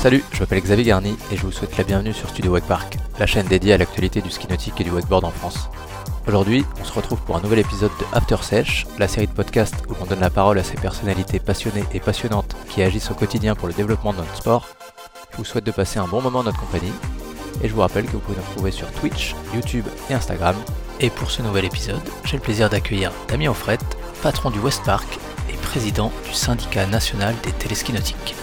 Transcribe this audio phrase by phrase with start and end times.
[0.00, 3.26] Salut, je m'appelle Xavier Garni et je vous souhaite la bienvenue sur Studio Wakepark, la
[3.26, 5.68] chaîne dédiée à l'actualité du ski nautique et du wakeboard en France.
[6.28, 9.74] Aujourd'hui, on se retrouve pour un nouvel épisode de After Sesh, la série de podcasts
[9.88, 13.56] où l'on donne la parole à ces personnalités passionnées et passionnantes qui agissent au quotidien
[13.56, 14.68] pour le développement de notre sport.
[15.32, 16.92] Je vous souhaite de passer un bon moment en notre compagnie
[17.60, 20.54] et je vous rappelle que vous pouvez nous retrouver sur Twitch, YouTube et Instagram.
[21.00, 23.78] Et pour ce nouvel épisode, j'ai le plaisir d'accueillir Damien Offret,
[24.22, 25.18] patron du West Park
[25.52, 28.36] et président du syndicat national des téléskis nautiques.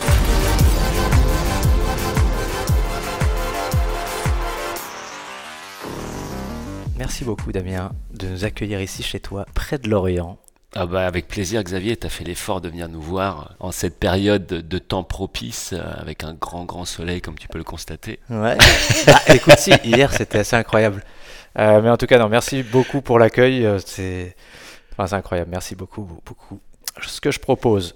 [7.06, 10.40] Merci beaucoup Damien de nous accueillir ici chez toi, près de Lorient.
[10.74, 14.00] Ah bah avec plaisir Xavier, tu as fait l'effort de venir nous voir en cette
[14.00, 18.18] période de temps propice euh, avec un grand grand soleil comme tu peux le constater.
[18.32, 18.58] Ouais.
[19.06, 21.04] bah, écoute si, hier c'était assez incroyable.
[21.60, 24.36] Euh, mais en tout cas non, merci beaucoup pour l'accueil, euh, c'est
[24.94, 26.60] enfin, c'est incroyable, merci beaucoup beaucoup.
[27.06, 27.96] Ce que je propose,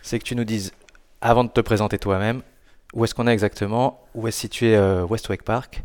[0.00, 0.72] c'est que tu nous dises
[1.20, 2.40] avant de te présenter toi-même,
[2.92, 5.82] où est-ce qu'on est exactement, où est situé West Wake Park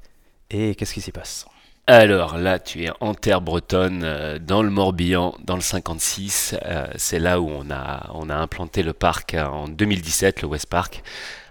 [0.52, 1.48] et qu'est-ce qui s'y passe?
[1.92, 6.56] Alors là, tu es en terre bretonne, euh, dans le Morbihan, dans le 56.
[6.64, 11.02] Euh, c'est là où on a, implanté le parc en 2017, le West Park,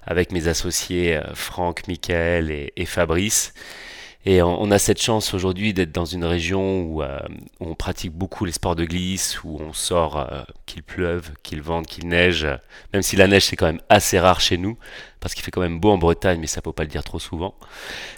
[0.06, 3.52] avec mes associés euh, Franck, Michael et Fabrice.
[4.24, 7.18] Et on, a cette chance aujourd'hui d'être dans une région où, euh,
[7.60, 11.86] on pratique beaucoup les sports de glisse, où on sort euh, qu'il pleuve, qu'il vente,
[11.86, 12.46] qu'il neige.
[12.92, 14.76] Même si la neige c'est quand même assez rare chez nous,
[15.20, 17.20] parce qu'il fait quand même beau en Bretagne, mais ça peut pas le dire trop
[17.20, 17.54] souvent.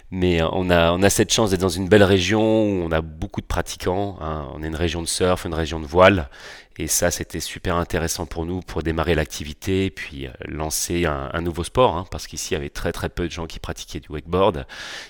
[0.09, 2.91] Mais euh, on a, on a cette chance d'être dans une belle région où on
[2.91, 4.17] a beaucoup de pratiquants.
[4.21, 4.47] Hein.
[4.53, 6.29] On est une région de surf, une région de voile,
[6.77, 11.63] et ça, c'était super intéressant pour nous pour démarrer l'activité puis euh, lancer un, nouveau
[11.63, 14.09] sport, hein, parce qu'ici, il y avait très très peu de gens qui pratiquaient du
[14.09, 14.65] wakeboard.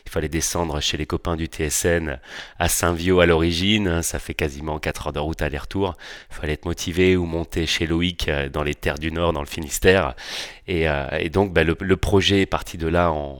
[0.05, 2.19] Il fallait descendre chez les copains du TSN
[2.57, 5.95] à Saint-Vio à l'origine, hein, ça fait quasiment 4 heures de route aller-retour.
[6.31, 9.41] Il fallait être motivé ou monter chez Loïc euh, dans les terres du Nord, dans
[9.41, 10.15] le Finistère.
[10.71, 13.39] Et, euh, donc, bah, le, projet est parti de là en,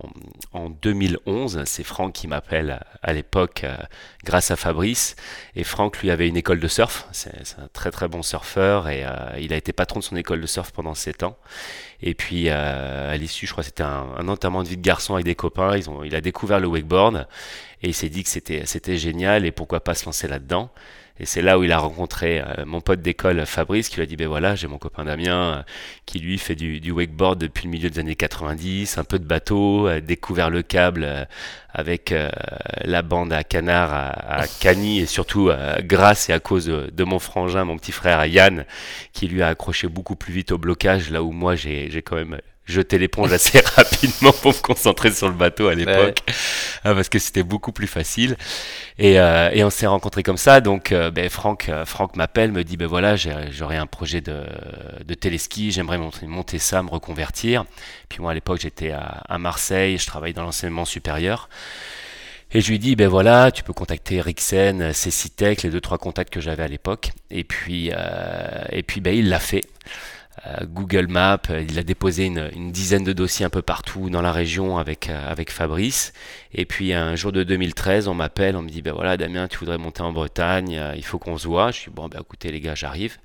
[0.51, 1.61] en 2011.
[1.63, 3.65] C'est Franck qui m'appelle à l'époque
[4.25, 5.15] grâce à Fabrice.
[5.55, 7.07] Et Franck, lui, avait une école de surf.
[7.13, 9.09] C'est un très très bon surfeur et euh,
[9.39, 11.37] il a été patron de son école de surf pendant 7 ans.
[12.01, 14.81] Et puis euh, à l'issue, je crois que c'était un, un, enterrement de vie de
[14.81, 15.77] garçon avec des copains.
[16.03, 17.27] Il a découvert le wakeboard
[17.81, 20.69] et il s'est dit que c'était génial et pourquoi pas se lancer là-dedans.
[21.21, 24.05] Et c'est là où il a rencontré euh, mon pote d'école Fabrice qui lui a
[24.07, 25.61] dit ben voilà j'ai mon copain Damien euh,
[26.07, 29.85] qui lui fait du, wakeboard depuis le milieu des années 90, un peu de bateau,
[29.85, 31.23] a découvert le câble euh,
[31.73, 32.13] avec
[32.83, 34.99] la bande à canard à, à Cagny.
[34.99, 35.51] Et surtout
[35.83, 38.65] grâce et à cause de, mon frangin, mon petit frère Yann
[39.13, 42.41] qui lui a accroché beaucoup plus vite au blocage là où moi j'ai quand même
[42.71, 46.19] jeter l'éponge assez rapidement pour me concentrer sur le bateau à l'époque,
[46.83, 48.37] hein, parce que c'était beaucoup plus facile.
[48.97, 50.61] Et, euh, et on s'est rencontrés comme ça.
[50.61, 54.43] Donc, euh, ben, Franck, euh, Franck m'appelle, me dit ben voilà, j'aurais un projet de,
[55.05, 57.65] de téléski, j'aimerais monter, monter, ça, me reconvertir.
[58.09, 61.49] Puis moi à l'époque j'étais à, à, Marseille, je travaille dans l'enseignement supérieur.
[62.53, 66.33] Et je lui dis, ben voilà, tu peux contacter Rixen, Cecitech, les deux trois contacts
[66.33, 67.11] que j'avais à l'époque.
[67.29, 69.63] Et puis, euh, et puis, ben il l'a fait.
[70.47, 74.21] Euh, Google Maps, euh, il a déposé une, dizaine de dossiers un peu partout dans
[74.21, 76.13] la région avec, euh, avec Fabrice.
[76.53, 79.57] Et puis un jour de 2013, on m'appelle, on me dit, ben voilà Damien, tu
[79.57, 81.71] voudrais monter en Bretagne, il faut qu'on se voit.
[81.71, 83.17] Je suis bon, ben écoutez les gars, j'arrive.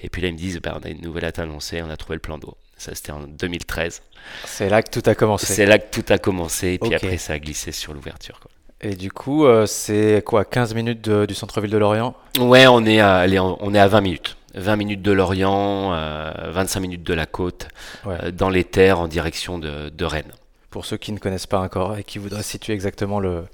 [0.00, 1.96] Et puis là, ils me disent, ben, on a une nouvelle à annoncée, on a
[1.96, 2.56] trouvé le plan d'eau.
[2.76, 4.02] Ça, c'était en 2013.
[4.44, 5.46] C'est là que tout a commencé.
[5.46, 6.72] C'est là que tout a commencé.
[6.72, 8.38] Et puis après, ça a glissé sur l'ouverture.
[8.82, 12.14] Et du coup, c'est quoi, 15 minutes du centre-ville de Lorient?
[12.38, 13.24] Ouais, on est, à,
[13.60, 14.35] on est à 20 minutes.
[14.56, 17.68] 20 minutes de Lorient, 25 euh, minutes de la côte,
[18.06, 20.32] euh, dans les terres en direction de, Rennes.
[20.70, 23.46] Pour ceux qui ne connaissent pas encore et qui voudraient situer exactement le,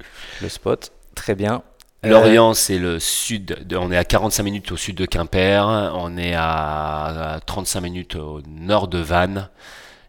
[0.48, 1.62] spot, très bien.
[2.04, 3.66] Euh, Lorient, c'est le sud.
[3.72, 5.92] on est à 45 minutes au sud de Quimper.
[5.94, 9.48] On est à, 35 minutes au nord de Vannes.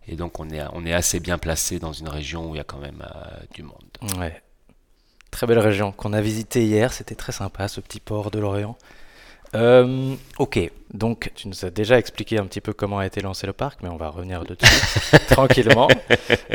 [0.07, 2.61] Et donc, on est, on est assez bien placé dans une région où il y
[2.61, 3.03] a quand même
[3.53, 3.75] du monde.
[4.19, 4.41] Ouais.
[5.29, 6.93] Très belle région qu'on a visité hier.
[6.93, 8.75] C'était très sympa, ce petit port de Lorient.
[9.55, 13.45] Euh, ok, donc tu nous as déjà expliqué un petit peu comment a été lancé
[13.45, 15.87] le parc, mais on va revenir dessus tranquillement.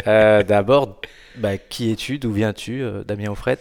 [0.06, 1.00] Euh, d'abord,
[1.36, 3.58] bah, qui es-tu, d'où viens-tu, euh, Damien Offret,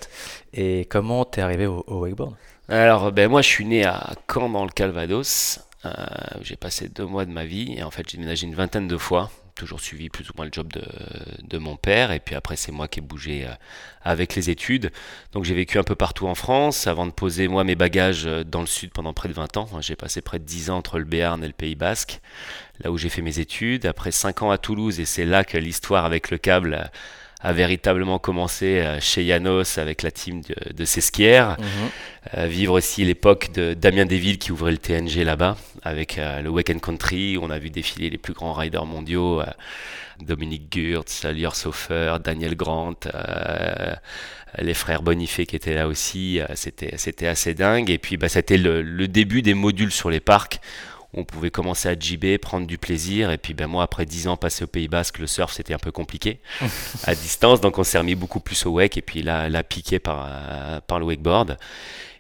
[0.54, 2.36] et comment t'es arrivé au, wakeboard?
[2.69, 7.06] Alors, ben, moi je suis né à Caen dans le Calvados, où j'ai passé deux
[7.06, 10.09] mois de ma vie, et en fait j'ai déménagé une vingtaine de fois toujours suivi
[10.09, 10.83] plus ou moins le job de,
[11.44, 12.12] de mon père.
[12.12, 13.51] Et puis après, c'est moi qui ai bougé euh,
[14.01, 14.92] avec les études.
[15.33, 18.44] Donc j'ai vécu un peu partout en France avant de poser moi mes bagages euh,
[18.44, 19.69] dans le sud pendant près de 20 ans.
[19.81, 22.21] J'ai passé près de 10 ans entre le Béarn et le Pays Basque,
[22.80, 23.86] là où j'ai fait mes études.
[23.86, 26.89] Après 5 ans à Toulouse, et c'est là que l'histoire avec le câble
[27.42, 31.57] a véritablement commencé euh, chez Janos avec la team de, de Sesquière.
[31.60, 32.48] Mhm.
[32.48, 37.38] vivre aussi l'époque de Damien Desvilles qui ouvrait le TNG là-bas avec le Wake Country.
[37.42, 39.42] On a vu défiler les plus grands riders mondiaux.
[40.19, 42.95] Dominique Gurtz, Lior Sofer, Daniel Grant,
[44.57, 47.89] les frères Bonifay qui étaient là aussi, c'était, c'était assez dingue.
[47.89, 50.60] Et puis bah, c'était le, le, début des modules sur les parcs
[51.13, 53.31] on pouvait commencer à jibber, prendre du plaisir.
[53.31, 55.80] Et puis ben moi, après 10 ans passé au Pays Basque, le surf c'était un
[55.80, 56.39] peu compliqué
[57.04, 60.00] à distance, donc on s'est remis beaucoup plus au wake et puis là, là piqué
[60.00, 61.57] par, euh, par le wakeboard.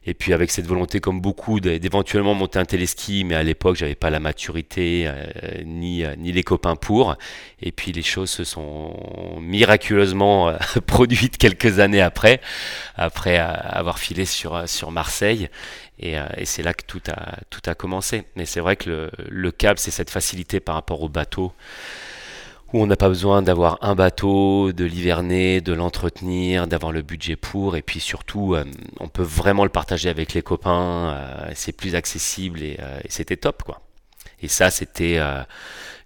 [0.09, 3.93] Et puis avec cette volonté, comme beaucoup, d'éventuellement monter un téléski, mais à l'époque, j'avais
[3.93, 5.25] pas la maturité euh,
[5.65, 7.17] ni, euh, ni les copains pour.
[7.61, 8.95] Et puis les choses se sont
[9.41, 10.53] miraculeusement
[10.87, 12.39] produites quelques années après,
[12.95, 15.49] après avoir filé sur, sur Marseille.
[15.99, 18.23] Et, euh, et c'est là que tout a, tout a commencé.
[18.37, 21.51] Mais c'est vrai que le, le câble, c'est cette facilité par rapport au bateau,
[22.73, 27.35] où on n'a pas besoin d'avoir un bateau, de l'hiverner, de l'entretenir, d'avoir le budget
[27.35, 27.75] pour.
[27.75, 28.65] Et puis surtout, euh,
[28.99, 31.13] on peut vraiment le partager avec les copains.
[31.15, 33.81] Euh, c'est plus accessible et, et c'était top, quoi.
[34.41, 35.19] Et ça, c'était.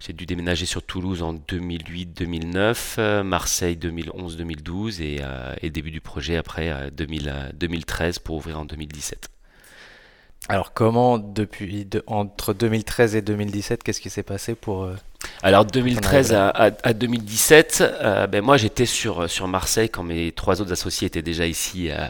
[0.00, 5.20] j'ai dû déménager sur Toulouse en 2008-2009, Marseille 2011-2012 et,
[5.60, 9.28] et, début du projet après 2000, 2013 pour ouvrir en 2017.
[10.48, 14.82] Alors comment, depuis entre 2013 et 2017, qu'est-ce qui s'est passé pour...
[14.82, 14.96] Euh,
[15.44, 20.72] Alors 2013 à, 2017, euh, ben moi j'étais sur, sur Marseille quand mes trois autres
[20.72, 22.08] associés étaient déjà ici euh,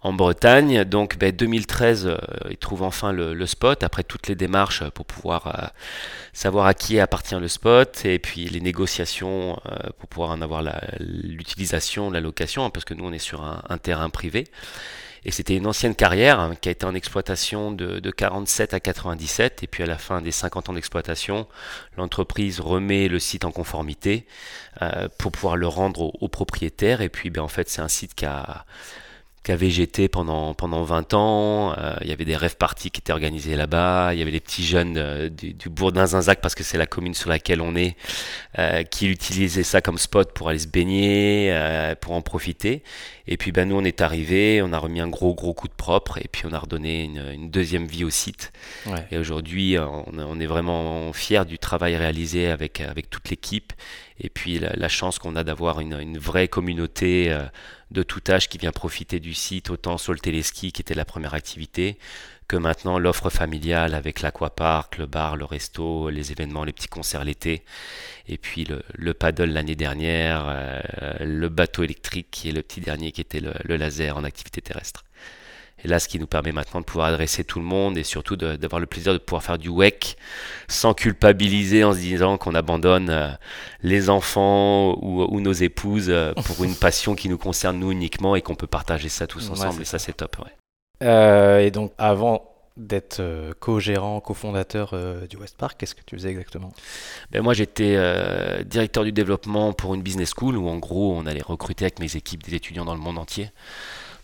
[0.00, 0.82] en Bretagne.
[0.82, 2.16] Donc ben, 2013,
[2.50, 5.72] ils trouvent enfin le, spot après toutes les démarches pour pouvoir
[6.32, 9.56] savoir à qui appartient le spot et puis les négociations
[10.00, 10.64] pour pouvoir en avoir
[10.98, 14.48] l'utilisation, la, location, hein, parce que nous on est sur un terrain privé.
[15.24, 18.80] Et c'était une ancienne carrière hein, qui a été en exploitation de, de, 47 à
[18.80, 19.62] 97.
[19.62, 21.46] Et puis à la fin des 50 ans d'exploitation,
[21.96, 24.26] l'entreprise remet le site en conformité
[24.82, 27.02] euh, pour pouvoir le rendre aux, propriétaires.
[27.02, 28.64] Et puis ben, en fait, c'est un site qui a
[29.42, 31.74] qui a végété pendant, pendant 20 ans.
[31.76, 34.14] Euh, il y avait des rêves parties qui étaient organisés là-bas.
[34.14, 36.86] Il y avait les petits jeunes euh, du, du bourg d'Inzinzac, parce que c'est la
[36.86, 37.96] commune sur laquelle on est,
[38.58, 42.84] euh, qui utilisaient ça comme spot pour aller se baigner, euh, pour en profiter.
[43.26, 45.72] Et puis ben, nous, on est arrivés, on a remis un gros, gros coup de
[45.72, 48.52] propre, et puis on a redonné une, une deuxième vie au site.
[48.86, 49.06] Ouais.
[49.10, 53.72] Et aujourd'hui, on, on, est vraiment fiers du travail réalisé avec, avec toute l'équipe.
[54.20, 57.36] Et puis la, la chance qu'on a d'avoir une, une, vraie communauté
[57.92, 61.04] de tout âge qui vient profiter du site, autant sur le téléski qui était la
[61.04, 61.98] première activité,
[62.48, 67.24] que maintenant l'offre familiale avec l'aquapark, le bar, le resto, les événements, les petits concerts
[67.24, 67.62] l'été,
[68.28, 70.80] et puis le, paddle l'année dernière, euh,
[71.20, 75.04] le bateau électrique qui est le petit dernier qui était le laser en activité terrestre.
[75.84, 78.36] Et là, ce qui nous permet maintenant de pouvoir adresser tout le monde et surtout
[78.36, 80.16] d'avoir le plaisir de pouvoir faire du WEC
[80.68, 83.28] sans culpabiliser en se disant qu'on abandonne euh,
[83.82, 88.42] les enfants ou, nos épouses euh, pour une passion qui nous concerne nous uniquement et
[88.42, 89.82] qu'on peut partager ça tous ensemble.
[89.82, 90.36] et ça, c'est top.
[90.38, 90.52] Ouais.
[91.02, 93.20] Euh, et donc, avant d'être
[93.60, 94.94] co-gérant, cofondateur
[95.28, 96.72] du West Park, qu'est-ce que tu faisais exactement?
[97.30, 97.98] Ben Moi, j'étais
[98.64, 102.16] directeur du développement pour une business school où, en gros, on allait recruter avec mes
[102.16, 103.50] équipes des étudiants dans le monde entier.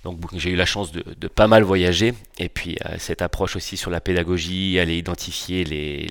[0.08, 3.76] Donc j'ai eu la chance de, pas mal voyager et puis euh, cette approche aussi
[3.76, 6.06] sur la pédagogie, aller identifier les,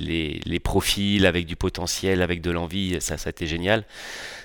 [0.46, 3.86] les, profils avec du potentiel, avec de l'envie, ça, ça a été génial.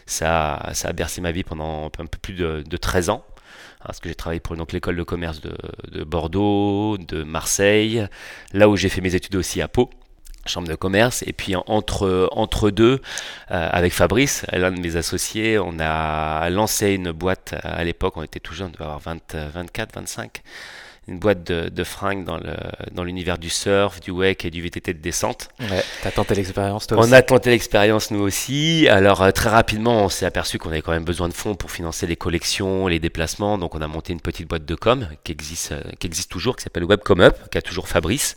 [0.06, 3.24] Ça, a bercé ma vie pendant un peu plus de, de 13 ans.
[3.84, 8.06] Parce que j'ai travaillé pour l'école de commerce de, Bordeaux, de Marseille,
[8.52, 9.90] là où j'ai fait mes études aussi à Pau
[10.46, 13.00] chambre de commerce et puis entre entre deux
[13.50, 18.22] euh, avec Fabrice l'un de mes associés on a lancé une boîte à l'époque on
[18.22, 20.42] était tout jeune on devait avoir 20, 24 25
[21.08, 22.54] une boîte de, de fringues dans le
[22.92, 25.48] dans l'univers du surf du wake et du VTT de descente.
[25.60, 28.86] Ouais, t'as tenté l'expérience toi on a tenté l'expérience nous aussi.
[28.88, 31.72] Alors euh, très rapidement on s'est aperçu qu'on avait quand même besoin de fonds pour
[31.72, 33.58] financer les collections les déplacements.
[33.58, 36.54] Donc on a monté une petite boîte de com qui existe euh, qui existe toujours
[36.56, 38.36] qui s'appelle Webcom Up qui a toujours Fabrice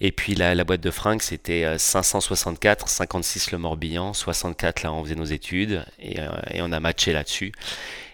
[0.00, 4.92] et puis la, la boîte de fringues, c'était 564, euh, 56 le Morbihan, 64 là
[4.92, 7.52] on faisait nos études et, euh, et on a matché là-dessus.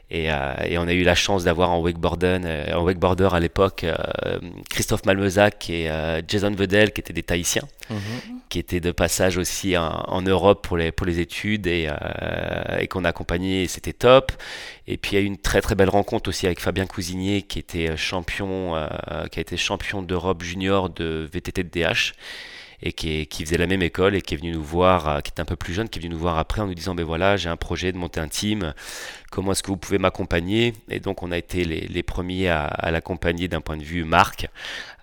[0.08, 3.40] Et, euh, et, on a eu la chance d'avoir en wakeboarder, euh, en wakeboarder à
[3.40, 4.38] l'époque euh,
[4.70, 5.90] Christophe Malmezac et
[6.28, 7.98] Jason Vedel qui étaient des Tahitiens, mhm.
[8.48, 11.88] qui étaient de passage aussi en, en, Europe pour les, pour les études et,
[12.78, 14.30] et qu'on a accompagné et c'était top.
[14.86, 17.42] Et puis il y a eu une très très belle rencontre aussi avec Fabien Cousinier
[17.42, 18.75] qui était champion,
[19.32, 22.12] qui a été champion d'Europe junior de VTT de DH
[22.83, 25.30] et qui, qui, faisait la même école et qui est venu nous voir, euh, qui
[25.30, 27.04] était un peu plus jeune, qui est venu nous voir après en nous disant ben
[27.04, 28.75] voilà j'ai un projet de monter un team,
[29.30, 30.75] comment est-ce que vous pouvez m'accompagner?
[30.88, 34.04] Et donc on a été les, les premiers à, à l'accompagner d'un point de vue
[34.04, 34.49] marque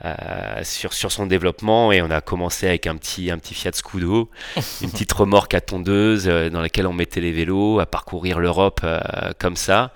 [0.06, 1.94] euh, sur, sur son développement.
[1.94, 4.30] Et on a commencé avec un petit, un petit Fiat Scudo,
[4.82, 8.82] une petite remorque à tondeuse euh, dans laquelle on mettait les vélos, à parcourir l'Europe
[8.84, 9.00] euh,
[9.40, 9.94] comme ça.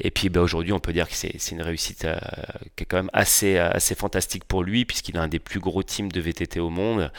[0.00, 2.16] Et puis bah, aujourd'hui, on peut dire que c'est une réussite euh,
[2.76, 5.82] qui est quand même assez, assez fantastique pour lui, puisqu'il a un des plus gros
[5.82, 7.12] teams de VTT au monde,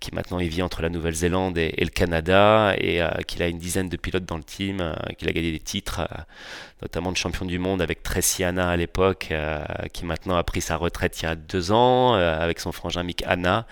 [0.00, 3.88] qui maintenant il vit entre la Nouvelle-Zélande et, le Canada, et qu'il a une dizaine
[3.88, 6.06] de pilotes dans le team, qu'il a gagné des titres,
[6.82, 9.32] notamment de champion du monde avec Tracy Anna à l'époque,
[9.92, 13.22] qui maintenant a pris sa retraite il y a deux ans, avec son frangin Mick
[13.26, 13.66] Anna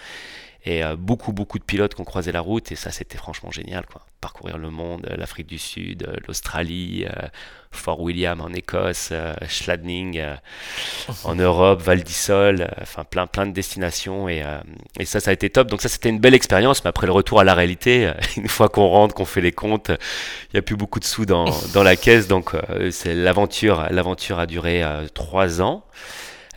[0.65, 3.51] et euh, beaucoup beaucoup de pilotes qui ont croisé la route et ça c'était franchement
[3.51, 4.03] génial quoi.
[4.21, 7.07] Parcourir le monde euh, l'Afrique du Sud euh, l'Australie
[7.71, 9.13] Fort William en Écosse
[9.49, 10.23] Schladning
[11.25, 14.29] en Europe Val d'Isole enfin plein plein de destinations.
[14.29, 14.43] Et,
[14.99, 15.69] et, ça ça a été top.
[15.69, 16.85] Donc ça c'était une belle expérience.
[16.85, 19.91] Mais après le retour à la réalité une fois qu'on rentre qu'on fait les comptes
[19.91, 22.29] il n'y a plus beaucoup de sous dans, dans la caisse.
[22.29, 22.53] Donc
[22.91, 24.83] c'est l'aventure l'aventure a duré
[25.15, 25.85] trois ans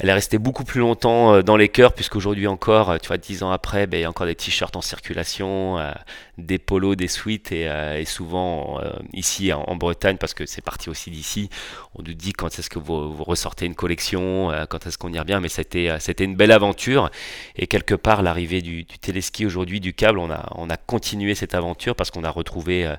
[0.02, 3.20] elle est restée beaucoup plus longtemps euh, dans les cœurs, puisqu'aujourd'hui encore, euh, tu vois,
[3.20, 5.92] dix ans après, ben, il y a encore des t-shirts en circulation, euh,
[6.40, 7.70] des polos, des suites, et,
[8.06, 8.82] souvent
[9.14, 11.50] ici en, Bretagne, parce que c'est parti aussi d'ici,
[11.94, 15.40] on nous dit quand est-ce que vous, ressortez une collection, quand est-ce qu'on y revient,
[15.40, 17.12] mais c'était, c'était une belle aventure,
[17.56, 21.54] et quelque part, l'arrivée du, téléski aujourd'hui, du câble, on a, on a continué cette
[21.54, 22.92] aventure parce qu'on a retrouvé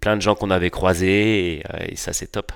[0.00, 2.50] plein de gens qu'on avait croisés, et ça c'est top.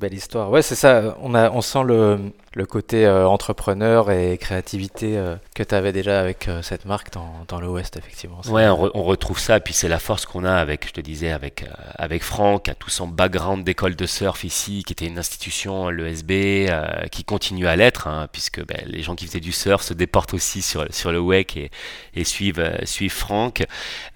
[0.00, 0.50] Belle histoire.
[0.50, 1.14] Ouais, c'est ça.
[1.20, 5.92] On, a, on sent le, le côté euh, entrepreneur et créativité euh, que tu avais
[5.92, 8.40] déjà avec euh, cette marque dans, dans l'Ouest, effectivement.
[8.48, 9.58] Ouais, on, retrouve ça.
[9.58, 11.64] Et puis c'est la force qu'on a avec, je te disais, avec,
[11.94, 16.70] avec Franck, à tout son background d'école de surf ici, qui était une institution, l'ESB,
[17.10, 20.34] qui continue à l'être, hein, puisque ben, les gens qui faisaient du surf se déportent
[20.34, 21.70] aussi sur, sur le WEC et,
[22.14, 23.64] et suivent, suivent Franck.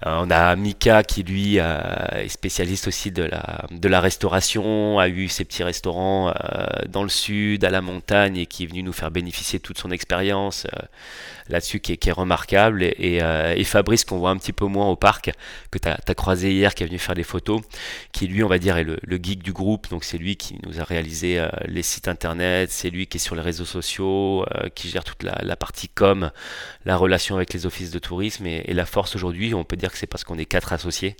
[0.05, 5.29] on a Mika qui, lui, est spécialiste aussi de la, de la restauration, a eu
[5.29, 6.33] ses petits restaurants restaurant
[6.89, 9.77] dans le sud, à la montagne, et qui est venu nous faire bénéficier de toute
[9.77, 10.85] son expérience euh,
[11.49, 12.83] là-dessus, qui, est remarquable.
[12.83, 15.31] Euh, et, Fabrice, qu'on voit un petit peu moins au parc,
[15.71, 17.61] que tu as, croisé hier, qui est venu faire des photos,
[18.11, 19.89] qui lui, on va dire, est le, geek du groupe.
[19.89, 23.35] Donc c'est lui qui nous a réalisé les sites internet, c'est lui qui est sur
[23.35, 26.31] les réseaux sociaux, qui gère toute la, partie com,
[26.85, 28.45] la relation avec les offices de tourisme.
[28.47, 31.15] Et la force aujourd'hui, on peut dire que c'est parce qu'on est quatre associés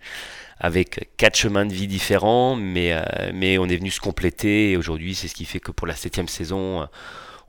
[0.60, 4.78] avec quatre chemins de vie différents, mais, euh, mais on est venu se compléter et
[4.78, 6.86] aujourd'hui c'est ce qui fait que pour la septième saison, euh,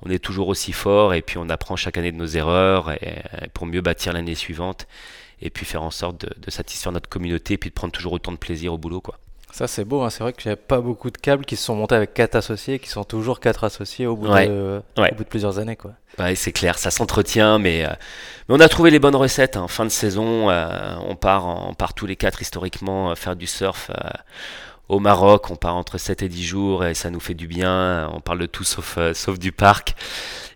[0.02, 3.22] on est toujours aussi fort et puis on apprend chaque année de nos erreurs et,
[3.54, 4.86] pour mieux bâtir l'année suivante
[5.40, 8.12] et puis faire en sorte de, de, satisfaire notre communauté et puis de prendre toujours
[8.12, 9.18] autant de plaisir au boulot quoi.
[9.56, 10.02] Ça, c'est beau.
[10.02, 10.10] Hein.
[10.10, 12.34] C'est vrai qu'il n'y a pas beaucoup de câbles qui se sont montés avec quatre
[12.34, 15.76] associés, qui sont toujours quatre associés au bout, de, au bout de plusieurs années.
[15.76, 15.92] Quoi.
[16.18, 17.88] Ouais, c'est clair, ça s'entretient, mais, euh,
[18.50, 19.56] mais, on a trouvé les bonnes recettes.
[19.56, 19.66] Hein.
[19.66, 23.46] fin de saison, euh, on, part on part tous les quatre historiquement euh, faire du
[23.46, 23.90] surf
[24.90, 25.50] au Maroc.
[25.50, 28.10] On part entre 7 et 10 jours et ça nous fait du bien.
[28.12, 29.94] On parle de tout sauf, sauf du parc.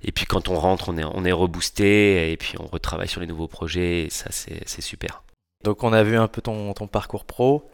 [0.04, 3.22] Et puis quand on rentre, on est, on est reboosté et puis on retravaille sur
[3.22, 4.02] les nouveaux projets.
[4.02, 5.22] Et ça, c'est super.
[5.64, 7.70] Donc on a vu un peu ton, ton parcours pro.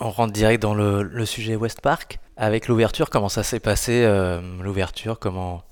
[0.00, 2.18] On rentre direct dans le, sujet West Park.
[2.36, 5.62] Avec l'ouverture, comment ça s'est passé euh, L'ouverture, comment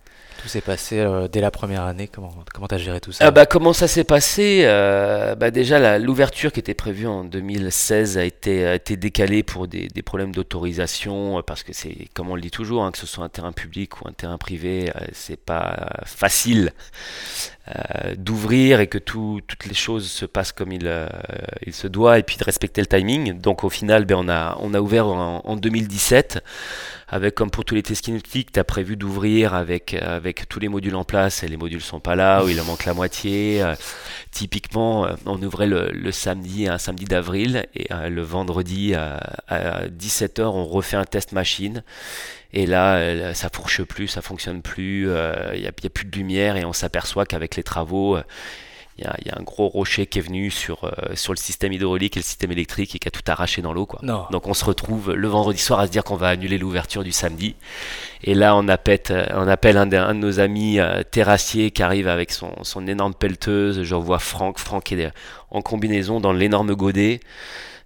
[0.41, 3.31] tout s'est passé euh, dès la première année Comment comment as géré tout ça ah
[3.33, 8.25] bah, Comment ça s'est passé euh, bah Déjà, l'ouverture qui était prévue en 2016 a
[8.25, 12.50] été, a été décalée pour des, problèmes d'autorisation, parce que c'est, comme on le dit
[12.52, 16.73] toujours, hein, que ce soit un terrain public ou un terrain privé, c'est pas facile
[17.69, 21.07] euh, d'ouvrir et que toutes les choses se passent comme il, euh,
[21.64, 23.38] il, se doit et puis de respecter le timing.
[23.38, 26.42] Donc au final, ben, on, a, on a ouvert en, 2017
[27.07, 30.69] avec comme pour tous les tests kinétiques, tu as prévu d'ouvrir avec, avec tous les
[30.69, 33.62] modules en place et les modules sont pas là ou il en manque la moitié.
[33.62, 33.76] Euh,
[34.33, 40.97] typiquement, on ouvrait le, samedi, un samedi d'avril et le vendredi à 17h, on refait
[40.97, 41.85] un test machine
[42.52, 46.56] et là, ça fourche plus, ça fonctionne plus, il euh, n'y a, plus de lumière
[46.56, 48.18] et on s'aperçoit qu'avec les travaux,
[48.99, 52.16] il y, a un gros rocher qui est venu sur, euh, sur le système hydraulique
[52.16, 53.87] et le système électrique et qui a tout arraché dans l'eau.
[53.87, 54.00] Quoi.
[54.30, 57.11] Donc on se retrouve le vendredi soir à se dire qu'on va annuler l'ouverture du
[57.11, 57.56] samedi.
[58.23, 59.00] Et là, on appelle,
[59.35, 62.87] on appelle un, de, un de nos amis euh, terrassiers qui arrive avec son, son
[62.87, 63.82] énorme pelleteuse.
[63.82, 65.11] Je vois Franck, Franck est
[65.50, 67.21] en combinaison dans l'énorme godet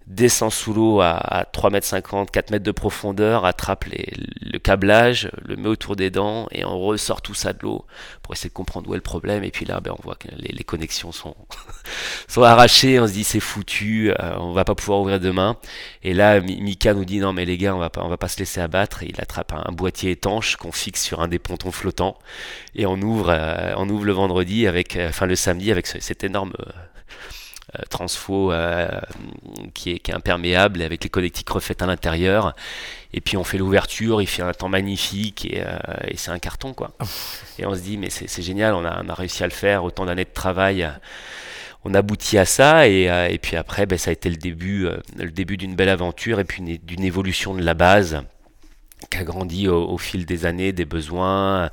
[0.07, 5.69] descend sous l'eau à, 3,50 m, 4 mètres de profondeur, attrape le câblage, le met
[5.69, 7.85] autour des dents et on ressort tout ça de l'eau
[8.23, 9.43] pour essayer de comprendre où est le problème.
[9.45, 11.37] Et puis là, ben, on voit que les, connexions sont,
[12.29, 15.57] sont arrachées, on se dit c'est foutu, euh, on va pas pouvoir ouvrir demain.
[16.03, 18.29] Et là, Mika nous dit non mais les gars, on va pas, on va pas
[18.29, 19.03] se laisser abattre.
[19.03, 22.17] il attrape un, boîtier étanche qu'on fixe sur un des pontons flottants
[22.75, 26.25] et on ouvre, euh, on ouvre le vendredi avec, euh, enfin le samedi avec cet
[26.25, 26.71] énorme euh,
[27.91, 28.89] transfo euh,
[29.75, 32.55] qui, est, qui, est, imperméable avec les connectiques refaites à l'intérieur.
[33.13, 35.77] Et puis on fait l'ouverture, il fait un temps magnifique et, euh,
[36.09, 36.93] et c'est un carton quoi.
[37.59, 39.85] Et on se dit mais c'est génial, on a, on a, réussi à le faire,
[39.85, 40.89] autant d'années de travail.
[41.85, 45.31] On aboutit à ça et, et puis après ben, ça a été le début, le
[45.31, 48.23] début d'une belle aventure et puis d'une évolution de la base
[49.11, 51.71] qui a grandi au, fil des années, des besoins,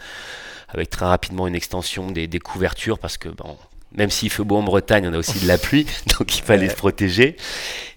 [0.69, 3.57] avec très rapidement une extension des, des couvertures, parce que bon,
[3.95, 5.85] même s'il fait beau en Bretagne, on a aussi de la pluie,
[6.19, 7.35] donc il fallait se protéger.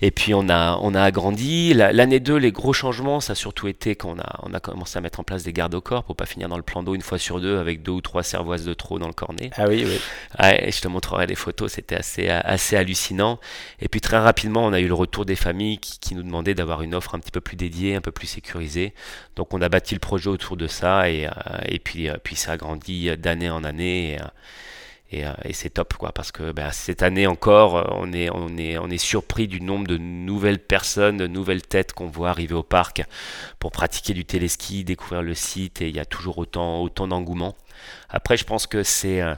[0.03, 1.73] Et puis on a, on a agrandi.
[1.73, 4.99] L'année 2, les gros changements, ça a surtout été quand on a, on a commencé
[4.99, 6.95] à mettre en place des gardes au corps pour pas finir dans le plan d'eau
[6.95, 9.51] une fois sur deux avec deux ou trois cervoises de trop dans le cornet.
[9.57, 9.99] Ah oui, oui.
[10.39, 13.41] Ouais, je te montrerai des photos, c'était assez, assez hallucinant.
[13.81, 16.55] Et puis très rapidement, on a eu le retour des familles qui, qui nous demandaient
[16.55, 18.93] d'avoir une offre un petit peu plus dédiée, un peu plus sécurisée.
[19.35, 21.31] Donc on a bâti le projet autour de ça et, euh,
[21.67, 24.13] et puis, euh, puis ça a grandi d'année en année.
[24.13, 24.19] Et,
[25.15, 28.57] euh, et, c'est top quoi parce que bah, cette année encore euh, on est, on,
[28.57, 32.55] est, on est surpris du nombre de nouvelles personnes, de nouvelles têtes qu'on voit arriver
[32.55, 33.05] au parc
[33.61, 37.55] pour pratiquer du téléski, découvrir le site et il y a toujours autant, autant d'engouement.
[38.09, 39.21] Après je pense que c'est...
[39.23, 39.35] Euh,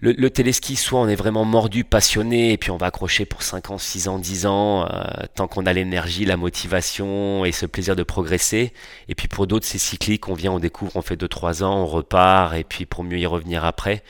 [0.00, 3.44] le, le, téléski, soit on est vraiment mordu, passionné, et puis on va accrocher pour
[3.44, 4.88] 5 ans, 6 ans, 10 ans,
[5.36, 8.72] tant qu'on a l'énergie, la motivation et ce plaisir de progresser.
[9.06, 11.86] Et puis pour d'autres, c'est cyclique, on vient, on découvre, on fait 2-3 ans, on
[11.86, 14.02] repart, et puis pour mieux y revenir après.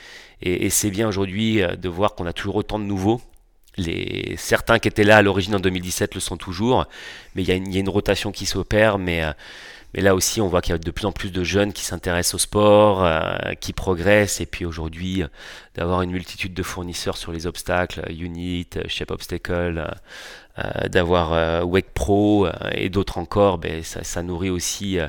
[0.42, 3.20] Et, c'est bien aujourd'hui euh, de voir qu'on a toujours autant de nouveaux.
[3.78, 6.87] Les, certains qui étaient là à l'origine en 2017 le sont toujours,
[7.34, 8.99] mais il y, a une, rotation qui s'opère.
[8.99, 9.32] Mais, euh,
[9.94, 11.84] mais là aussi, on voit qu'il y a de plus en plus de jeunes qui
[11.84, 14.40] s'intéressent au sport, euh, qui progressent.
[14.40, 15.22] Et puis aujourd'hui,
[15.75, 19.94] d'avoir une multitude de fournisseurs sur les obstacles, Unit, Shape Obstacle,
[20.90, 25.08] d'avoir Wake Pro et d'autres encore, ben, ça, nourrit aussi euh,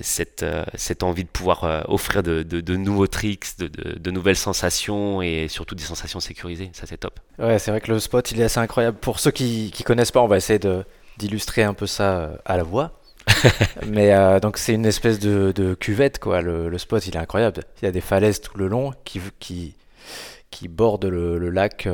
[0.00, 4.36] cette, euh, cette envie de pouvoir euh, offrir de, de, nouveaux tricks, de, de, nouvelles
[4.36, 6.70] sensations et surtout des sensations sécurisées.
[6.72, 7.20] Ça, c'est top.
[7.38, 8.98] Ouais, c'est vrai que le spot, il est assez incroyable.
[8.98, 10.60] Pour ceux qui ne connaissent pas, on va essayer
[11.18, 12.98] d'illustrer un peu ça à la voix.
[13.86, 16.40] Mais donc c'est une espèce de, cuvette quoi.
[16.40, 17.62] Le, le, spot il est incroyable.
[17.80, 19.76] Il y a des falaises tout le long qui qui,
[20.50, 21.86] qui bordent le, le lac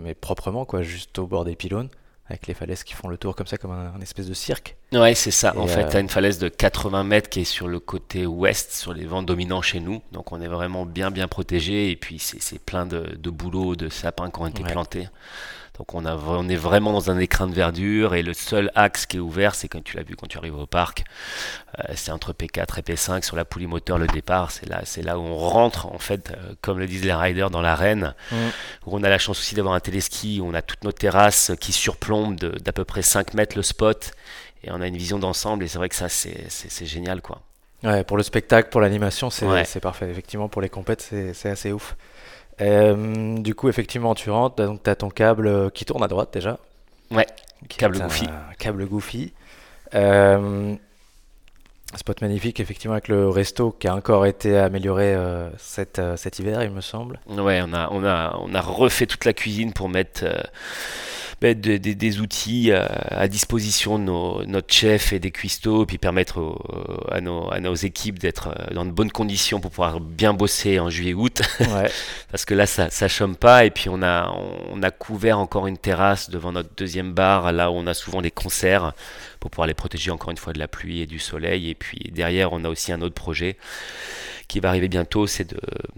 [0.00, 1.88] mais proprement quoi, juste au bord des pylônes
[2.28, 4.76] avec les falaises qui font le tour comme ça, comme un, espèce de cirque.
[4.92, 5.56] Ouais, c'est ça.
[5.56, 8.72] en fait, tu as une falaise de 80 mètres qui est sur le côté ouest,
[8.72, 10.02] sur les vents dominants chez nous.
[10.12, 11.90] Donc, on est vraiment bien, bien protégé.
[11.90, 15.08] Et puis, c'est plein de, de bouleaux, de sapins qui ont été plantés.
[15.78, 19.06] Donc on, a, on est vraiment dans un écrin de verdure et le seul axe
[19.06, 21.04] qui est ouvert, c'est quand tu l'as vu quand tu arrives au parc,
[21.78, 24.50] euh, c'est entre P4 et P5 sur la poulie moteur le départ.
[24.50, 27.50] C'est là, c'est là où on rentre en fait, euh, comme le disent les riders,
[27.50, 28.14] dans l'arène.
[28.32, 28.36] Mmh.
[28.86, 31.52] Où on a la chance aussi d'avoir un téléski, où on a toutes nos terrasses
[31.60, 34.12] qui surplombent d'à peu près 5 mètres le spot
[34.64, 37.42] et on a une vision d'ensemble et c'est vrai que ça c'est, génial quoi.
[37.82, 40.10] Ouais, pour le spectacle, pour l'animation, c'est, c'est parfait.
[40.10, 41.02] Effectivement, pour les compètes,
[41.34, 41.94] c'est assez ouf.
[42.60, 46.08] Euh, du coup, effectivement, tu rentres, donc tu as ton câble euh, qui tourne à
[46.08, 46.58] droite déjà.
[47.10, 47.26] Ouais,
[47.68, 48.26] câble Goofy.
[48.58, 49.32] Câble Goofy.
[49.94, 50.74] Euh,
[51.94, 56.62] spot magnifique, effectivement, avec le resto qui a encore été amélioré euh, cet, cet, hiver,
[56.62, 57.20] il me semble.
[57.28, 60.24] Ouais, on a, on, a, on a refait toute la cuisine pour mettre
[61.42, 66.38] ben, des outils euh, à, disposition de notre chef et des cuistots, puis permettre
[67.10, 70.80] à, nos, à, nos, équipes d'être euh, dans de bonnes conditions pour pouvoir bien bosser
[70.80, 71.42] en juillet-août.
[72.30, 73.66] Parce que là, ça, ça chôme pas.
[73.66, 74.34] Et puis, on a,
[74.72, 78.22] on a couvert encore une terrasse devant notre deuxième bar, là où on a souvent
[78.22, 78.94] les concerts,
[79.38, 81.68] pour pouvoir les protéger encore une fois de la pluie et du soleil.
[81.68, 83.58] Et puis, derrière, on a aussi un autre projet
[84.48, 85.54] qui va arriver bientôt, c'est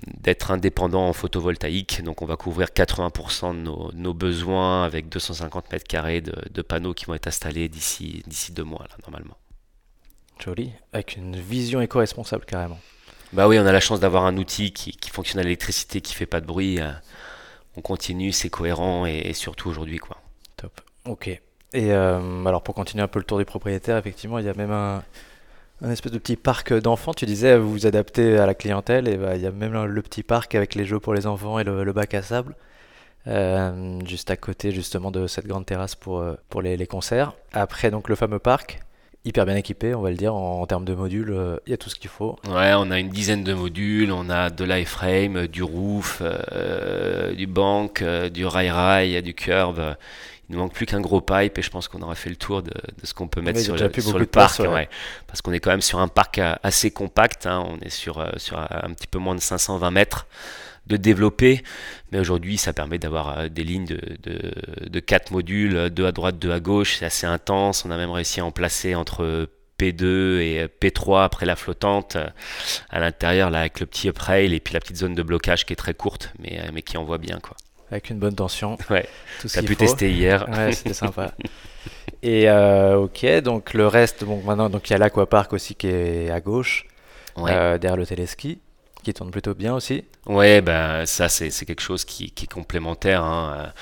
[0.06, 2.02] d'être indépendant en photovoltaïque.
[2.02, 7.04] Donc on va couvrir 80% de nos, besoins avec 250 mètres carrés de, panneaux qui
[7.04, 9.36] vont être installés d'ici deux mois, là, normalement.
[10.38, 12.78] Joli, avec une vision éco-responsable carrément.
[13.32, 16.26] Bah oui, on a la chance d'avoir un outil qui, fonctionne à l'électricité, qui fait
[16.26, 16.80] pas de bruit.
[16.80, 16.90] Euh,
[17.76, 20.16] on continue, c'est cohérent et, surtout aujourd'hui quoi.
[20.56, 20.80] Top.
[21.04, 21.28] Ok.
[21.28, 21.40] Et
[21.74, 24.70] euh, alors pour continuer un peu le tour des propriétaires, effectivement, il y a même
[24.70, 25.02] un,
[25.82, 27.14] un espèce de petit parc d'enfants.
[27.14, 30.02] Tu disais, vous vous adaptez à la clientèle, et bah, il y a même le
[30.02, 32.54] petit parc avec les jeux pour les enfants et le, bac à sable,
[33.26, 37.34] euh, juste à côté justement de cette grande terrasse pour, euh, pour les, concerts.
[37.52, 38.80] Après, donc le fameux parc,
[39.24, 41.76] hyper bien équipé, on va le dire, en, termes de modules, euh, il y a
[41.76, 42.36] tout ce qu'il faut.
[42.48, 46.22] Ouais, on a une dizaine de modules, on a de l'iframe, du roof,
[47.36, 49.94] du bank, du rail-rail, du curve
[50.48, 52.62] il nous manque plus qu'un gros pipe et je pense qu'on aura fait le tour
[52.62, 54.62] de, ce qu'on peut mettre sur, le, sur le parc.
[55.26, 57.46] Parce qu'on est quand même sur un parc assez compact.
[57.46, 57.64] Hein.
[57.68, 60.26] on est sur, euh, sur un petit peu moins de 520 mètres
[60.86, 61.62] de développer.
[62.12, 66.12] Mais aujourd'hui, ça permet d'avoir euh, des lignes de, de, de 4 modules, deux à
[66.12, 66.96] droite, deux à gauche.
[66.98, 67.84] C'est assez intense.
[67.84, 72.16] On a même réussi à en placer entre P2 et P3 après la flottante
[72.90, 75.72] à l'intérieur là avec le petit uprail et puis la petite zone de blocage qui
[75.72, 77.56] est très courte mais, mais qui envoie bien quoi
[77.90, 78.76] avec une bonne tension.
[78.90, 79.08] Ouais.
[79.40, 80.48] Tout pu tester hier.
[80.48, 81.32] Ouais, c'était sympa.
[82.22, 85.88] Et euh, ok, donc le reste, bon, maintenant, donc il y a l'aquapark aussi qui
[85.88, 86.86] est à gauche,
[87.38, 88.58] euh, derrière le téléski,
[89.04, 90.04] qui tourne plutôt bien aussi.
[90.26, 93.22] Ouais, ben ça c'est quelque chose qui, qui, est complémentaire.
[93.22, 93.72] Hein.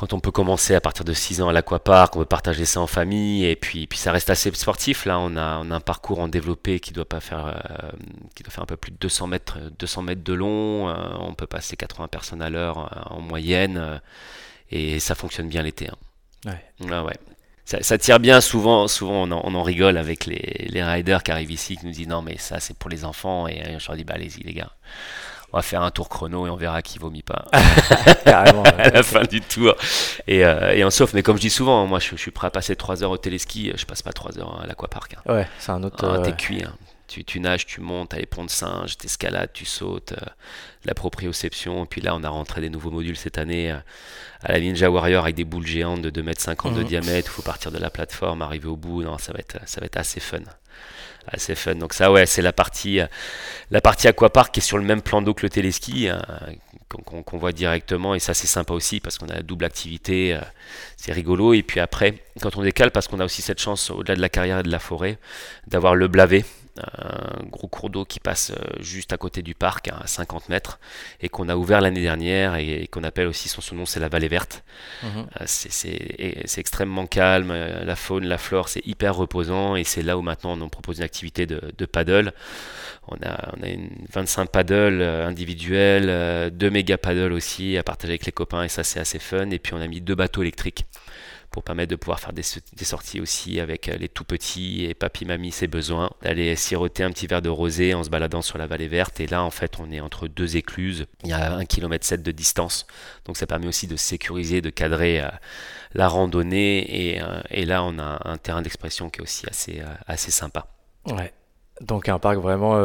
[0.00, 2.80] Quand on peut commencer à partir de 6 ans à l'aquapark, on peut partager ça
[2.80, 5.04] en famille, et puis, puis ça reste assez sportif.
[5.04, 7.90] Là, on a, on a un parcours en développé qui doit pas faire, euh,
[8.34, 10.88] qui doit faire un peu plus de 200 mètres, 200 mètres de long.
[10.88, 14.00] Euh, on peut passer 80 personnes à l'heure euh, en moyenne,
[14.70, 15.90] et ça fonctionne bien l'été.
[15.90, 16.56] Hein.
[16.80, 17.00] Ouais.
[17.00, 17.18] ouais.
[17.66, 21.22] Ça, ça, tire bien souvent, souvent on en, on en rigole avec les, les, riders
[21.22, 23.86] qui arrivent ici, qui nous disent non mais ça c'est pour les enfants, et je
[23.86, 24.72] leur dis bah allez-y les gars
[25.52, 27.46] on va faire un tour chrono et on verra qui vomit pas.
[28.24, 28.62] Carrément.
[28.78, 29.74] à la fin du tour.
[30.26, 32.50] Et, euh, et en sauf, mais comme je dis souvent, moi je, suis prêt à
[32.50, 35.14] passer 3 heures au téléski, je passe pas 3 heures à l'aquapark.
[35.14, 35.32] Hein.
[35.32, 36.06] Ouais, c'est un autre.
[36.08, 36.62] Ah, T'es cuit.
[36.64, 36.74] Hein.
[37.08, 40.24] Tu, tu, nages, tu montes, à les ponts de singe, t'escalades, tu sautes, euh,
[40.84, 41.82] la proprioception.
[41.82, 43.78] Et puis là, on a rentré des nouveaux modules cette année euh,
[44.44, 46.86] à la Ninja Warrior avec des boules géantes de 2m50 de mhm.
[46.86, 47.28] diamètre.
[47.28, 49.02] Il faut partir de la plateforme, arriver au bout.
[49.02, 50.38] Non, ça va être, ça va être assez fun
[51.32, 51.74] assez fun.
[51.74, 53.06] Donc ça, ouais, c'est la partie, euh,
[53.70, 56.22] la partie aquapark qui est sur le même plan d'eau que le téléski, hein,
[56.88, 58.14] qu'on voit directement.
[58.14, 60.40] Et ça, c'est sympa aussi parce qu'on a la double activité, euh,
[60.96, 61.54] c'est rigolo.
[61.54, 64.28] Et puis après, quand on décale, parce qu'on a aussi cette chance, au-delà de la
[64.28, 65.18] carrière et de la forêt,
[65.66, 66.44] d'avoir le blavé
[66.78, 70.78] un gros cours d'eau qui passe euh, juste à côté du parc, à 50 mètres,
[71.20, 74.28] et qu'on a ouvert l'année dernière et, qu'on appelle aussi son, nom, c'est la vallée
[74.28, 74.64] verte.
[75.04, 80.16] Euh, c'est extrêmement calme, euh, la faune, la flore, c'est hyper reposant, et c'est là
[80.16, 82.32] où maintenant on propose une activité de, paddle.
[83.08, 88.26] On a, on a une 25 paddles individuels, deux méga paddles aussi à partager avec
[88.26, 89.50] les copains, et ça c'est assez fun.
[89.50, 90.84] Et puis on a mis deux bateaux électriques
[91.50, 95.24] pour permettre de pouvoir faire des, sorties aussi avec euh, les tout petits et papy
[95.24, 98.66] mamie ses besoins, d'aller siroter un petit verre de rosé en se baladant sur la
[98.66, 101.64] vallée verte et là en fait on est entre deux écluses, il y a 1
[101.64, 102.86] km 7 de distance
[103.24, 105.28] donc ça permet aussi de sécuriser, de cadrer euh,
[105.94, 109.82] la randonnée et, euh, et, là on a un terrain d'expression qui est aussi assez,
[110.06, 110.66] assez sympa.
[111.06, 111.32] Ouais,
[111.80, 112.78] donc un parc vraiment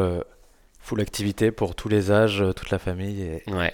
[0.80, 3.22] full activité pour tous les âges, toute la famille.
[3.22, 3.44] Et...
[3.52, 3.74] Ouais.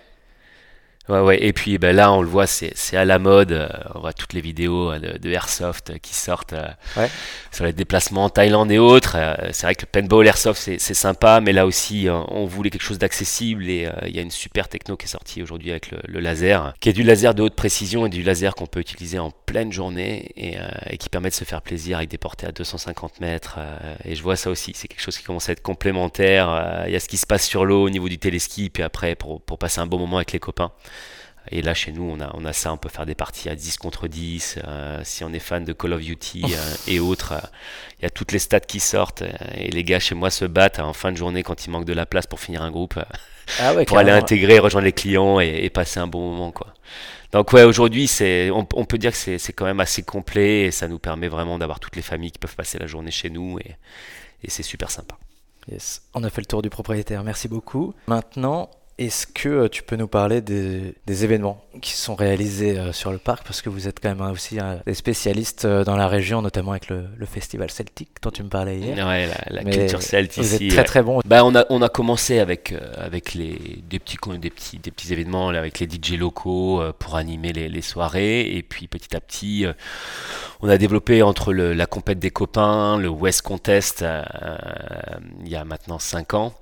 [1.11, 1.43] Ouais, ouais.
[1.43, 3.51] Et puis ben là, on le voit, c'est, à la mode.
[3.51, 7.09] Euh, on voit toutes les vidéos euh, de, de Airsoft qui sortent euh, ouais.
[7.51, 9.17] sur les déplacements en Thaïlande et autres.
[9.51, 12.97] c'est vrai que le paintball Airsoft, c'est, sympa, mais là aussi, on voulait quelque chose
[12.97, 16.19] d'accessible et il y a une super techno qui est sortie aujourd'hui avec le, le,
[16.21, 19.31] laser, qui est du laser de haute précision et du laser qu'on peut utiliser en
[19.31, 20.57] pleine journée et,
[20.89, 23.59] et, qui permet de se faire plaisir avec des portées à 250 mètres.
[24.05, 26.83] et je vois ça aussi, c'est quelque chose qui commence à être complémentaire.
[26.87, 29.15] Il y a ce qui se passe sur l'eau au niveau du téléski, puis après,
[29.15, 30.71] pour, pour passer un bon moment avec les copains.
[31.51, 33.55] Et là, chez nous, on a, on a ça, on peut faire des parties à
[33.55, 34.59] 10 contre 10.
[34.65, 37.47] Euh, si on est fan de Call of Duty euh, et autres, euh,
[37.99, 39.23] il y a toutes les stats qui sortent.
[39.55, 41.93] et les gars chez moi se battent en fin de journée quand il manque de
[41.93, 42.97] la place pour finir un groupe,
[43.59, 46.51] ah pour aller intégrer, rejoindre les clients et, passer un bon moment.
[46.51, 46.73] Quoi.
[47.33, 50.87] Donc ouais, aujourd'hui, c'est, on, peut dire que c'est, quand même assez complet et ça
[50.87, 53.75] nous permet vraiment d'avoir toutes les familles qui peuvent passer la journée chez nous et,
[54.43, 55.17] et c'est super sympa.
[55.69, 56.01] Yes.
[56.13, 57.93] On a fait le tour du propriétaire, merci beaucoup.
[58.07, 58.69] Maintenant,
[59.05, 63.17] est-ce que euh, tu peux nous parler des, événements qui sont réalisés euh, sur le
[63.17, 63.43] parc?
[63.43, 66.89] Parce que vous êtes quand même aussi des spécialistes euh, dans la région, notamment avec
[66.89, 69.07] le, festival celtique dont tu me parlais hier.
[69.07, 70.57] Ouais, la, culture celtique ici.
[70.57, 71.21] Vous êtes très très bon.
[71.25, 75.13] Bah, on, a, on a commencé avec, avec les, des, petits, des, petits, des petits
[75.13, 78.55] événements avec les DJ locaux pour animer les, les, soirées.
[78.55, 79.65] Et puis petit à petit,
[80.61, 84.03] on a développé entre le, la compète des copains, le West Contest,
[85.43, 86.53] il y a maintenant 5 ans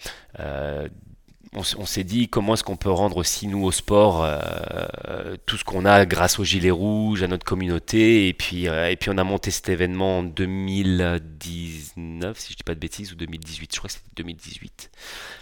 [1.55, 5.63] on, s'est dit comment est-ce qu'on peut rendre aussi nous au sport euh, tout ce
[5.63, 8.27] qu'on a grâce au gilet rouge, à notre communauté.
[8.27, 12.63] Et puis euh, et puis on a monté cet événement en 2019 si je dis
[12.63, 14.91] pas de bêtises ou 2018 je crois que c'était 2018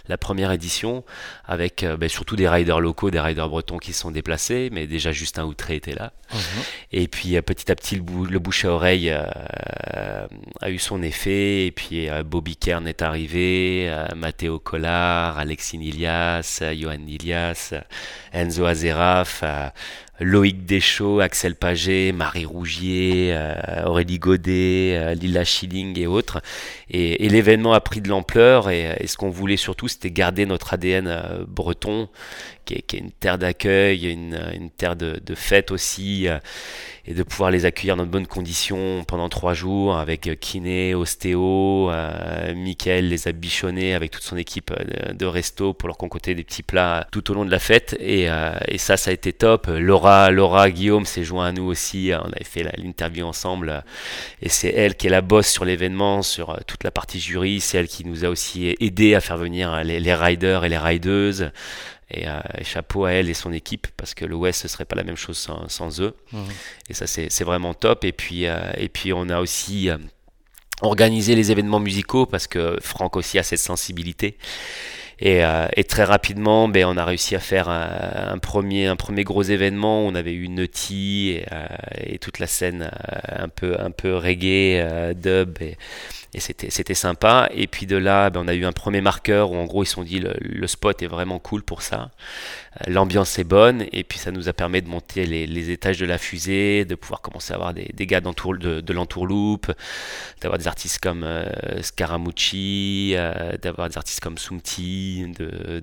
[0.08, 1.04] la première édition
[1.44, 4.70] avec euh, ben, surtout des riders locaux des riders bretons qui se sont déplacés.
[4.72, 6.12] Mais déjà Justin Outré était là.
[6.32, 6.38] Mhm.
[6.92, 11.66] et puis petit à petit le, le bouche à oreille a eu son effet.
[11.66, 17.74] Et puis Bobby Kern est arrivé Matteo Collard Alexis Nili Johan Ilias,
[18.32, 19.42] Enzo Azeraf,
[20.20, 26.40] Loïc Deschaux, Axel Paget, Marie Rougier, euh, Aurélie Godet, euh, Lila Schilling et autres.
[26.90, 31.06] Et, l'événement a pris de l'ampleur et, ce qu'on voulait surtout c'était garder notre ADN
[31.06, 32.08] euh, breton,
[32.74, 36.28] qui est, une terre d'accueil, une, terre de, fête aussi
[37.08, 41.90] et de pouvoir les accueillir dans de bonnes conditions pendant trois jours avec kiné, ostéo,
[41.90, 46.34] euh, Michael les a bichonnés avec toute son équipe euh, de, resto pour leur concocter
[46.34, 49.32] des petits plats tout au long de la fête et, euh, ça ça a été
[49.32, 49.68] top.
[49.68, 53.82] Laura, Laura Guillaume s'est joint à nous aussi, on avait fait l'interview ensemble
[54.42, 57.78] et c'est elle qui est la boss sur l'événement, sur toute la partie jury, c'est
[57.78, 61.50] elle qui nous a aussi aidé à faire venir les riders et les rideuses.
[62.16, 65.04] Euh, et, chapeau à elle et son équipe parce que l'Ouest ce serait pas la
[65.04, 66.16] même chose sans, eux.
[66.32, 66.38] Mmh.
[66.88, 68.04] Et ça c'est vraiment top.
[68.04, 69.98] Et puis, euh, et puis on a aussi euh,
[70.80, 74.38] organisé les événements musicaux parce que Franck aussi a cette sensibilité.
[75.20, 75.42] Et,
[75.88, 80.06] très rapidement, ben, on a réussi à faire un, premier, un premier gros événement.
[80.06, 81.46] On avait eu Nutty et,
[82.04, 82.92] et toute la scène
[83.26, 85.58] un peu, un peu reggae, dub.
[85.60, 85.76] Et,
[86.34, 87.48] et c'était sympa.
[87.52, 89.86] Et puis de là, ben, on a eu un premier marqueur où en gros ils
[89.86, 92.10] se sont dit le, spot est vraiment cool pour ça.
[92.80, 96.06] Euh, l'ambiance est bonne et puis ça nous a permis de monter les, étages de
[96.06, 99.72] la fusée, de pouvoir commencer à avoir des, des gars de, de l'entourloupe,
[100.42, 105.32] d'avoir des artistes comme euh, Scaramucci, euh, d'avoir des artistes comme Sumti,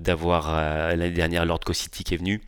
[0.00, 0.54] d'avoir
[0.90, 2.40] l'année dernière Lord City qui est venu.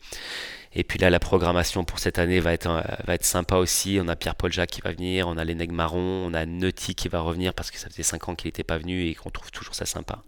[0.75, 2.69] Et puis là, la programmation pour cette année va être,
[3.07, 3.99] va être sympa aussi.
[4.03, 7.09] On a Pierre-Paul Jacques qui va venir, on a les Marron, on a Nutty qui
[7.09, 9.51] va revenir parce que ça faisait 5 ans qu'il n'était pas venu et qu'on trouve
[9.51, 10.23] toujours ça sympa.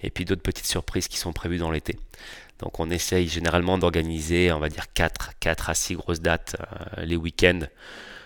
[0.00, 1.98] Et puis d'autres petites surprises qui sont prévues dans l'été.
[2.60, 7.04] Donc on essaye généralement d'organiser, on va dire 4, 4 à 6 grosses dates euh,
[7.04, 7.60] les week-ends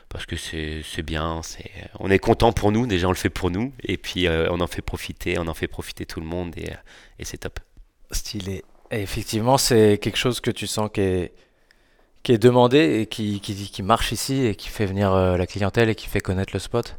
[0.09, 3.51] parce que c'est bien, c'est on est content pour nous, déjà on le fait pour
[3.51, 6.57] nous, et puis euh, on en fait profiter, on en fait profiter tout le monde,
[6.57, 6.71] et,
[7.19, 7.59] et c'est top.
[8.12, 8.62] Stylé.
[8.92, 11.33] Effectivement, c'est quelque chose que tu sens qui est,
[12.26, 15.46] qui est demandé et qui, qui, qui, marche ici et qui fait venir euh, la
[15.46, 16.96] clientèle et qui fait connaître le spot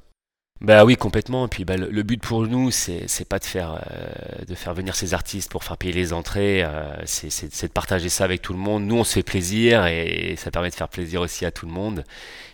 [0.59, 1.45] bah oui, complètement.
[1.45, 4.95] Et puis bah, le, but pour nous, c'est pas de faire, euh, de faire venir
[4.95, 8.59] ces artistes pour faire payer les entrées, euh, c'est de partager ça avec tout le
[8.59, 8.85] monde.
[8.85, 11.73] Nous, on se fait plaisir et, ça permet de faire plaisir aussi à tout le
[11.73, 12.05] monde.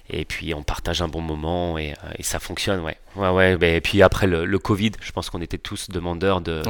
[0.09, 2.97] Et puis on partage un bon moment et, et ça fonctionne, ouais.
[3.15, 6.41] ouais, ouais bah, et puis après le, le Covid, je pense qu'on était tous demandeurs
[6.41, 6.61] de,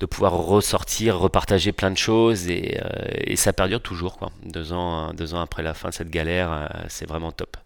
[0.00, 4.16] de pouvoir ressortir, repartager plein de choses et, euh, ça perdure toujours.
[4.16, 4.30] Quoi.
[4.44, 7.56] Deux, ans, deux ans après la fin de cette galère, euh, c'est vraiment top.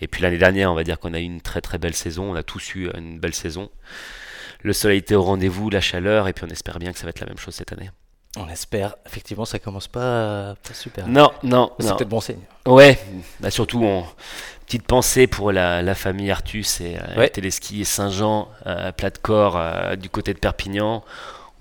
[0.00, 2.32] Et puis l'année dernière, on va dire qu'on a eu une très très belle saison,
[2.32, 3.70] on a tous eu une belle saison.
[4.62, 7.10] Le soleil était au rendez-vous, la chaleur, et puis on espère bien que ça va
[7.10, 7.90] être la même chose cette année.
[8.36, 8.96] On espère.
[9.06, 11.06] Effectivement, ça commence pas, super.
[11.06, 11.72] Non, non.
[11.78, 12.40] C'est peut-être bon signe.
[12.66, 12.98] Ouais,
[13.40, 14.04] bah surtout, on...
[14.66, 19.96] petite pensée pour la, famille Artus et euh, Téléski et Saint-Jean, euh, plat de corps
[19.96, 21.04] du côté de Perpignan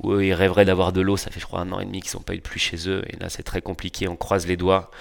[0.05, 1.17] où ils rêveraient d'avoir de l'eau.
[1.17, 2.89] Ça fait, je crois, un an et demi qu'ils n'ont pas eu de pluie chez
[2.89, 3.03] eux.
[3.09, 4.07] Et là, c'est très compliqué.
[4.07, 4.91] On croise les doigts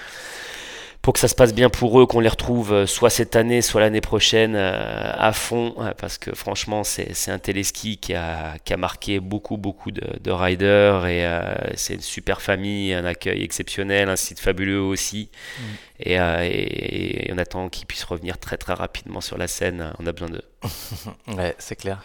[1.05, 3.61] pour que ça se passe bien pour eux, qu'on les retrouve euh, soit cette année,
[3.61, 5.75] soit l'année prochaine euh, à fond.
[5.79, 10.19] Euh, parce que franchement, c'est un téléski qui a, qui a marqué beaucoup, beaucoup de,
[10.23, 11.05] de riders.
[11.05, 11.29] Et
[11.77, 15.29] c'est une super famille, un accueil exceptionnel, un site fabuleux aussi.
[15.29, 15.63] Mm.
[16.01, 19.93] Et, et, on attend qu'ils puissent revenir très, très rapidement sur la scène.
[19.99, 20.45] On a besoin d'eux.
[21.37, 22.03] ouais, c'est clair.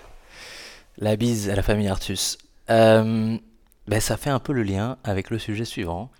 [0.97, 2.38] La bise à la famille Artus.
[2.69, 3.38] Euh,
[3.88, 6.12] ben, ça fait un peu le lien avec le sujet suivant,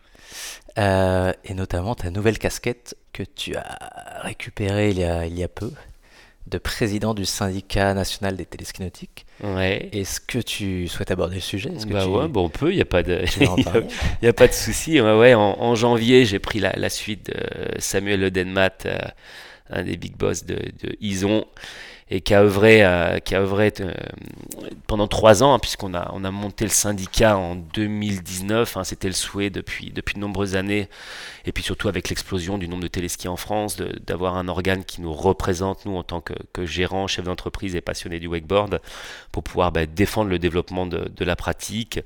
[0.78, 5.44] euh, et notamment ta nouvelle casquette que tu as récupérée il y a, il y
[5.44, 5.72] a peu,
[6.48, 9.28] de président du syndicat national des télésquinotiques.
[9.44, 9.90] Ouais.
[9.94, 11.72] Est-ce que tu souhaites aborder le sujet?
[11.88, 13.24] Bah ouais, bon, on peut, il n'y a pas de,
[14.24, 15.00] y a, pas de souci.
[15.00, 18.98] Ouais, en, janvier, j'ai pris la, la, suite de Samuel Odenmat, euh,
[19.70, 21.46] un des big boss de, de Ison
[22.12, 23.94] et qui a œuvré, euh, qui a œuvré euh,
[24.88, 28.78] pendant trois ans, hein, puisqu'on a, on a monté le syndicat en 2019.
[28.78, 30.90] Hein, C'était le souhait depuis, depuis de nombreuses années,
[31.46, 35.02] et puis surtout avec l'explosion du nombre de téléskis en France, d'avoir un organe qui
[35.02, 38.82] nous représente, nous, en tant que, gérant, chef d'entreprise et passionné du wakeboard,
[39.32, 42.00] pour pouvoir bah, défendre le développement de, la pratique,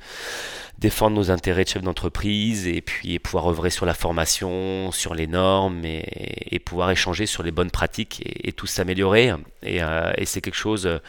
[0.84, 5.28] défendre nos intérêts de chef d'entreprise, et puis pouvoir œuvrer sur la formation, sur les
[5.28, 9.34] normes, et, pouvoir échanger sur les bonnes pratiques et, et tout s'améliorer.
[9.63, 11.00] Et, euh, et c'est quelque chose euh,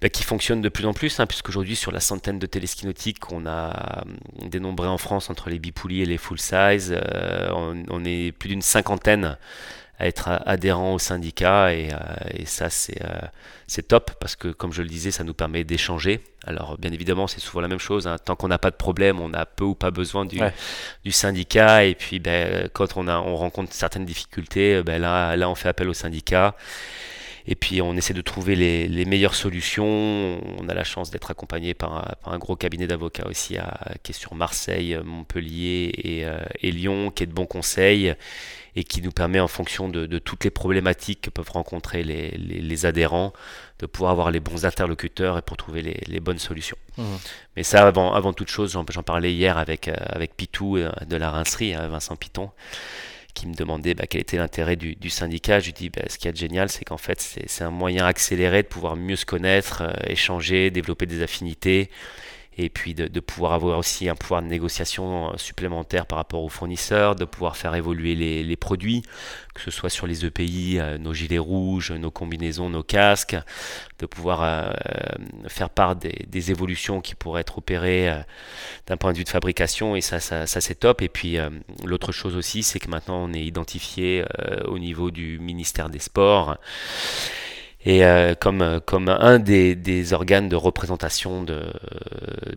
[0.00, 3.44] bah, qui fonctionne de plus en plus, hein, puisqu'aujourd'hui sur la centaine de téleskinotiques qu'on
[3.44, 6.96] a euh, dénombré en France entre les bipoulis et les full size,
[7.52, 9.36] on, est plus d'une cinquantaine
[9.98, 11.88] à être adhérents au syndicat et,
[12.46, 13.00] ça c'est
[13.66, 16.20] c'est top parce que comme je le disais ça nous permet d'échanger.
[16.46, 18.16] Alors bien évidemment c'est souvent la même chose hein.
[18.22, 20.38] tant qu'on n'a pas de problème on a peu ou pas besoin du,
[21.04, 25.48] du syndicat et puis ben, quand on, a, on rencontre certaines difficultés ben, là, là
[25.48, 26.54] on fait appel au syndicat
[27.46, 30.40] et puis on essaie de trouver les, meilleures solutions.
[30.58, 33.56] On a la chance d'être accompagné par un, gros cabinet d'avocats aussi
[34.02, 38.14] qui est sur Marseille, Montpellier euh, et, Lyon, qui est de bons conseils
[38.76, 43.32] et qui nous permet en fonction de, toutes les problématiques que peuvent rencontrer les, adhérents
[43.78, 46.78] de pouvoir avoir les bons interlocuteurs et pour trouver les, bonnes solutions.
[46.96, 47.02] Mmh.
[47.56, 51.16] Mais ça, avant, avant toute chose, j'en parlais hier avec, euh, avec Pitou euh, de
[51.16, 52.50] la Rincerie, hein, Vincent Piton
[53.34, 55.60] qui me demandait bah, quel était l'intérêt du, syndicat.
[55.60, 58.62] Je lui dis, bah, ce qui est génial, c'est qu'en fait, c'est un moyen accéléré
[58.62, 61.90] de pouvoir mieux se connaître, euh, échanger, développer des affinités,
[62.56, 66.48] et puis de, pouvoir avoir aussi un pouvoir de négociation euh, supplémentaire par rapport aux
[66.48, 69.02] fournisseurs, de pouvoir faire évoluer les, produits,
[69.54, 73.36] que ce soit sur les EPI, euh, nos gilets rouges, nos combinaisons, nos casques,
[73.98, 74.72] de pouvoir euh,
[75.48, 78.12] faire part des, évolutions qui pourraient être opérées
[78.86, 81.00] d'un point de vue de fabrication, et ça, ça, c'est top.
[81.00, 81.38] Et puis
[81.84, 84.24] l'autre chose aussi, c'est que maintenant on est identifié
[84.66, 86.58] au niveau du ministère des Sports
[87.84, 88.02] et
[88.40, 91.62] comme, comme un des, organes de représentation de,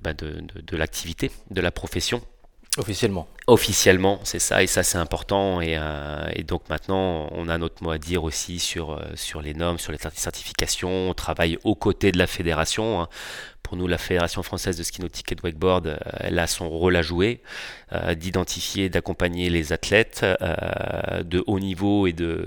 [0.01, 2.21] bah, de, de l'activité, de la profession.
[2.77, 3.27] Officiellement.
[3.47, 5.61] Officiellement, c'est ça, et ça c'est important.
[5.61, 9.41] Et, euh, et, donc maintenant, on a notre mot à dire aussi sur, euh, sur
[9.41, 11.09] les normes, sur les certifications.
[11.09, 13.01] On travaille aux côtés de la fédération.
[13.01, 13.09] Hein.
[13.63, 16.69] Pour nous, la Fédération française de ski nautique et de wakeboard, euh, elle a son
[16.69, 17.41] rôle à jouer,
[18.15, 20.25] d'identifier, d'accompagner les athlètes
[21.23, 22.45] de haut niveau et, de,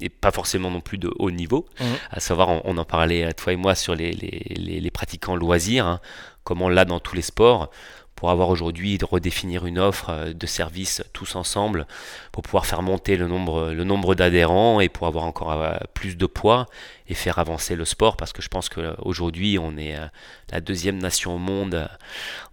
[0.00, 1.66] et pas forcément non plus de haut niveau.
[1.80, 1.84] Mmh.
[2.10, 6.00] À savoir, on, en parlait toi et moi sur les, les, les, pratiquants loisirs, hein.
[6.44, 7.70] comment là dans tous les sports,
[8.18, 11.86] pour avoir aujourd'hui de redéfinir une offre euh, de services tous ensemble
[12.32, 16.16] pour pouvoir faire monter le nombre, le nombre d'adhérents et pour avoir encore euh, plus
[16.16, 16.66] de poids
[17.06, 20.06] et faire avancer le sport parce que je pense qu'aujourd'hui on est euh,
[20.50, 21.88] la deuxième nation au monde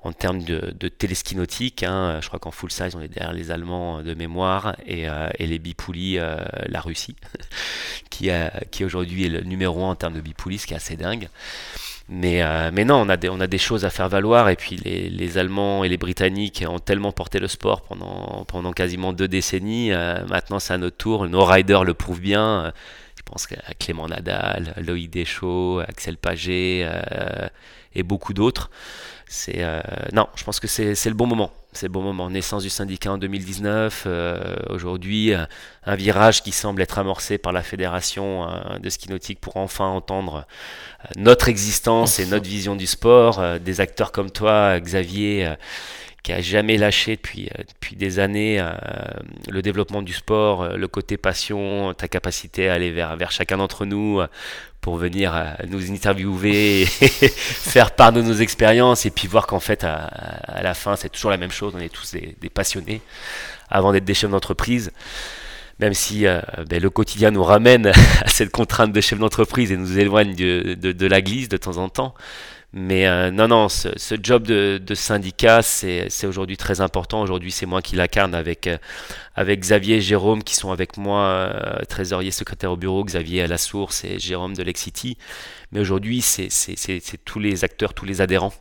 [0.04, 1.82] en termes de, de téléski nautique.
[1.82, 2.20] Hein.
[2.22, 5.08] Je crois qu'en full size on est derrière les Allemands de mémoire et,
[5.40, 7.16] et les bipoulis la Russie
[8.12, 8.30] qui,
[8.70, 11.28] qui aujourd'hui est le numéro 1 en termes de bipoulis ce qui est assez dingue.
[12.08, 14.50] Mais, euh, mais non, on a, des, on a des choses à faire valoir.
[14.50, 18.74] Et puis les, les, Allemands et les Britanniques ont tellement porté le sport pendant, pendant
[18.74, 19.92] quasiment deux décennies.
[19.92, 21.28] Euh, maintenant, c'est à notre tour.
[21.28, 22.72] Nos riders le prouvent bien.
[23.18, 26.88] je pense à Clément Nadal, Loïc Deschaux, Axel Paget
[27.96, 28.70] et beaucoup d'autres.
[30.14, 32.30] Non, je pense que c'est le bon moment c'est le bon moment.
[32.30, 35.46] Naissance du syndicat en 2019, euh, aujourd'hui euh,
[35.86, 39.86] un virage qui semble être amorcé par la fédération euh, de ski nautique pour enfin
[39.86, 40.46] entendre
[41.18, 43.60] notre existence et notre vision du sport.
[43.60, 45.54] des acteurs comme toi, Xavier,
[46.26, 48.60] qui a jamais lâché depuis, depuis des années
[49.48, 53.86] le développement du sport, le côté passion, ta capacité à aller vers, vers chacun d'entre
[53.86, 54.22] nous
[54.86, 59.84] pour venir euh, nous interviewer faire part de nos expériences et puis voir qu'en fait
[59.84, 63.02] à, la fin c'est toujours la même chose, on est tous des, passionnés
[63.68, 64.92] avant d'être des chefs d'entreprise
[65.80, 67.88] même si euh, ben, le quotidien nous ramène
[68.22, 71.58] à cette contrainte de chef d'entreprise et nous éloigne de, de, de, la glisse de
[71.58, 72.14] temps en temps.
[72.78, 77.22] Mais euh, non, non, ce, job de, syndicat, c'est aujourd'hui très important.
[77.22, 78.78] Aujourd'hui, c'est moi qui l'incarne avec, euh,
[79.34, 83.48] avec Xavier et Jérôme qui sont avec moi, euh, trésorier, secrétaire au bureau, Xavier à
[83.48, 85.18] la source et Jérôme de Lexity.
[85.72, 86.50] Mais aujourd'hui, c'est
[87.24, 88.54] tous les acteurs, tous les adhérents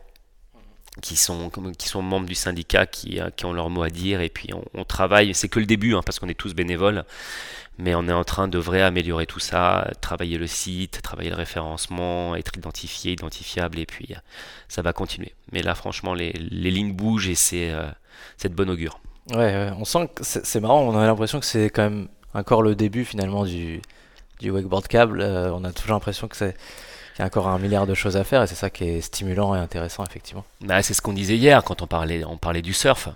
[1.01, 4.21] qui sont, qui sont membres du syndicat, qui, qui ont leur mot à dire.
[4.21, 7.03] Et puis on, travaille, c'est que le début, hein, parce qu'on est tous bénévoles
[7.77, 11.35] mais on est en train de vrai améliorer tout ça, travailler le site, travailler le
[11.35, 14.19] référencement, être identifié, identifiable, et puis euh,
[14.69, 15.33] ça va continuer.
[15.51, 17.87] Mais là, franchement, les, les lignes bougent et c'est euh,
[18.43, 18.99] de bonne augure.
[19.31, 22.75] Ouais, on sent que c'est marrant, on a l'impression que c'est quand même encore le
[22.75, 23.81] début finalement du,
[24.39, 25.19] du wakeboard câble.
[25.21, 26.53] Euh, on a toujours l'impression que c'est
[27.15, 29.01] qu'il y a encore un milliard de choses à faire et c'est ça qui est
[29.01, 30.45] stimulant et intéressant effectivement.
[30.61, 33.09] Bah, c'est ce qu'on disait hier quand on parlait, on parlait du surf.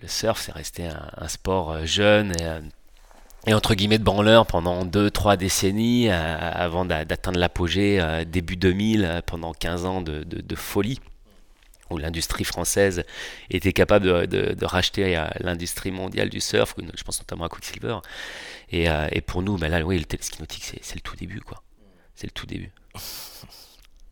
[0.00, 2.44] le surf, c'est resté un, un, sport jeune et
[3.46, 9.04] et entre guillemets de branleur pendant 2-3 décennies euh, avant d'atteindre l'apogée euh, début 2000
[9.04, 10.24] euh, pendant 15 ans de,
[10.54, 11.00] folie
[11.90, 13.04] où l'industrie française
[13.50, 17.98] était capable de, racheter l'industrie mondiale du surf, je pense notamment à Quicksilver.
[18.70, 21.62] Et, et pour nous, ben là, oui, le téléski nautique, c'est le tout début, quoi.
[22.14, 22.70] C'est le tout début.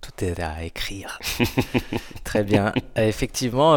[0.01, 1.19] Tout est à écrire.
[2.25, 2.73] Très bien.
[2.97, 3.75] Effectivement,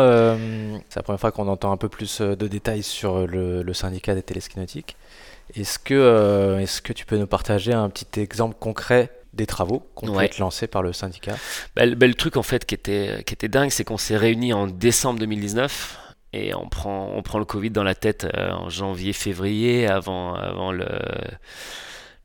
[0.90, 4.24] c'est la première fois qu'on entend un peu plus de détails sur le, syndicat des
[4.24, 4.96] téléskis nautiques.
[5.56, 9.88] Est-ce que, euh, est-ce que tu peux nous partager un petit exemple concret des travaux
[9.96, 10.26] qu'on ouais.
[10.26, 11.36] être lancés par le syndicat?
[11.76, 14.54] Bah, bah, Le truc en fait qui était, qui était dingue, c'est qu'on s'est réunis
[14.54, 16.00] en décembre 2019
[16.34, 20.34] et on prend, on prend le Covid dans la tête euh, en janvier, février, avant,
[20.34, 20.88] avant le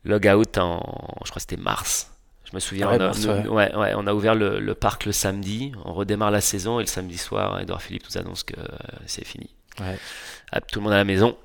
[0.04, 0.80] log-out en,
[1.24, 2.10] je crois que c'était mars.
[2.50, 3.76] Je me souviens, on, a, ouais.
[3.76, 6.88] Ouais, on, a, ouvert le, le, parc le samedi, on redémarre la saison et le
[6.88, 8.64] samedi soir, Edouard Philippe nous annonce que euh,
[9.04, 9.50] c'est fini.
[10.70, 11.36] Tout le monde à la maison.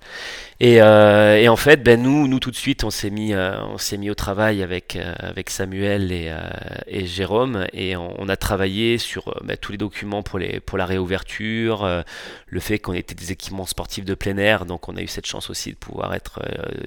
[0.62, 3.78] Euh, et, en fait, ben nous, nous tout de suite, on s'est mis, euh, on
[3.78, 5.14] s'est mis au travail avec euh,
[5.48, 10.86] Samuel et, Jérôme, et on, a travaillé sur ben, tous les documents pour pour la
[10.86, 12.04] réouverture,
[12.48, 15.26] le fait qu'on était des équipements sportifs de plein air, donc on a eu cette
[15.26, 16.40] chance aussi de pouvoir être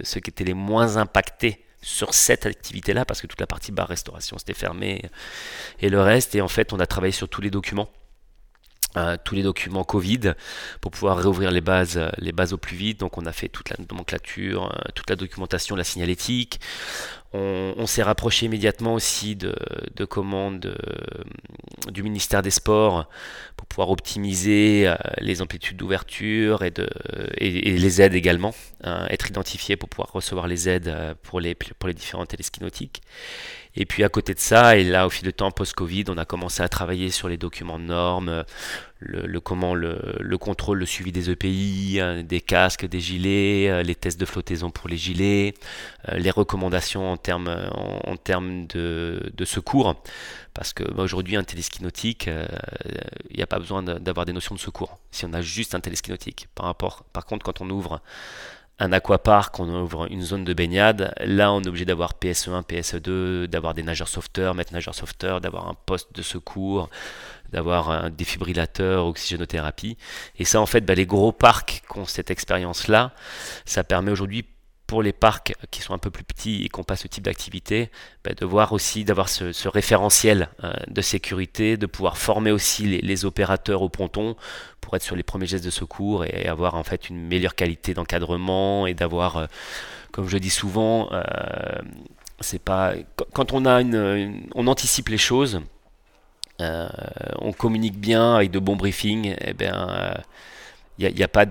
[0.02, 4.38] ceux qui étaient les moins impactés sur cette activité-là, parce que toute la partie bar-restauration
[4.38, 5.02] c'était fermé,
[5.80, 7.90] et le reste, et en fait, on a travaillé sur tous les documents.
[8.96, 10.32] Euh, tous les documents Covid
[10.80, 13.00] pour pouvoir réouvrir les bases, les bases au plus vite.
[13.00, 16.60] Donc on a fait toute la nomenclature, euh, toute la documentation, la signalétique.
[17.36, 20.76] On, s'est rapproché immédiatement aussi de, commandes
[21.92, 23.08] du ministère des Sports
[23.56, 26.72] pour pouvoir optimiser les amplitudes d'ouverture et,
[27.40, 31.94] les aides également, hein, être identifié pour pouvoir recevoir les aides pour les, pour les
[31.94, 33.02] différents téléskis nautiques.
[33.76, 36.24] Et puis à côté de ça, et là au fil de temps post-Covid, on a
[36.24, 38.44] commencé à travailler sur les documents de normes,
[38.98, 43.82] le, comment le, le, contrôle, le suivi des EPI, hein, des casques, des gilets, euh,
[43.82, 45.54] les tests de flottaison pour les gilets,
[46.08, 49.96] euh, les recommandations en termes en, de, de, secours.
[50.54, 52.46] Parce que bah, aujourd'hui, un téléski nautique, euh,
[53.30, 54.98] il n'y a pas besoin d'avoir des notions de secours.
[55.10, 56.48] Si on a juste un téléski nautique.
[56.54, 58.00] Par, rapport, par contre, quand on ouvre
[58.78, 63.46] un aquapark, on ouvre une zone de baignade, là on est obligé d'avoir PSE1, PSE2,
[63.46, 66.90] d'avoir des nageurs sauveteurs, maîtres nageurs sauveteurs, d'avoir un poste de secours,
[67.52, 69.96] d'avoir un défibrillateur, oxygénothérapie.
[70.38, 73.12] Et ça, en fait, bah, les gros parcs qui ont cette expérience-là,
[73.64, 74.44] ça permet aujourd'hui
[74.86, 77.24] pour les parcs qui sont un peu plus petits et qui n'ont pas ce type
[77.24, 77.90] d'activité,
[78.24, 83.24] bah, de voir aussi, d'avoir ce, référentiel euh, de sécurité, de pouvoir former aussi les,
[83.24, 84.36] opérateurs au ponton
[84.80, 87.94] pour être sur les premiers gestes de secours et avoir en fait une meilleure qualité
[87.94, 89.46] d'encadrement et d'avoir, euh,
[90.12, 91.22] comme je dis souvent, euh,
[92.40, 92.92] c'est pas
[93.32, 95.60] quand on a une, on anticipe les choses,
[96.58, 100.14] on communique bien avec de bons briefings, et eh bien,
[100.98, 101.44] il n'y a, a, pas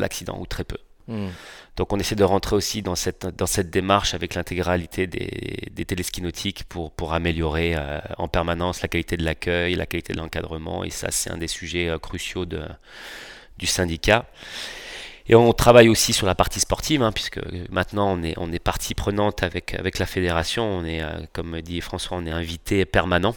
[0.00, 0.78] d'accident ou très peu.
[1.08, 1.28] Hmm.
[1.76, 5.84] Donc on essaie de rentrer aussi dans cette, dans cette démarche avec l'intégralité des, des
[5.84, 10.18] téléskis nautiques pour, pour améliorer euh, en permanence la qualité de l'accueil, la qualité de
[10.18, 10.84] l'encadrement.
[10.84, 12.62] Et ça, c'est un des sujets euh, cruciaux de,
[13.58, 14.26] du syndicat.
[15.28, 18.58] Et on travaille aussi sur la partie sportive, hein, puisque maintenant on est, on est
[18.58, 20.64] partie prenante avec, avec la fédération.
[20.64, 21.00] On est,
[21.32, 23.34] comme dit François, on est invité permanent.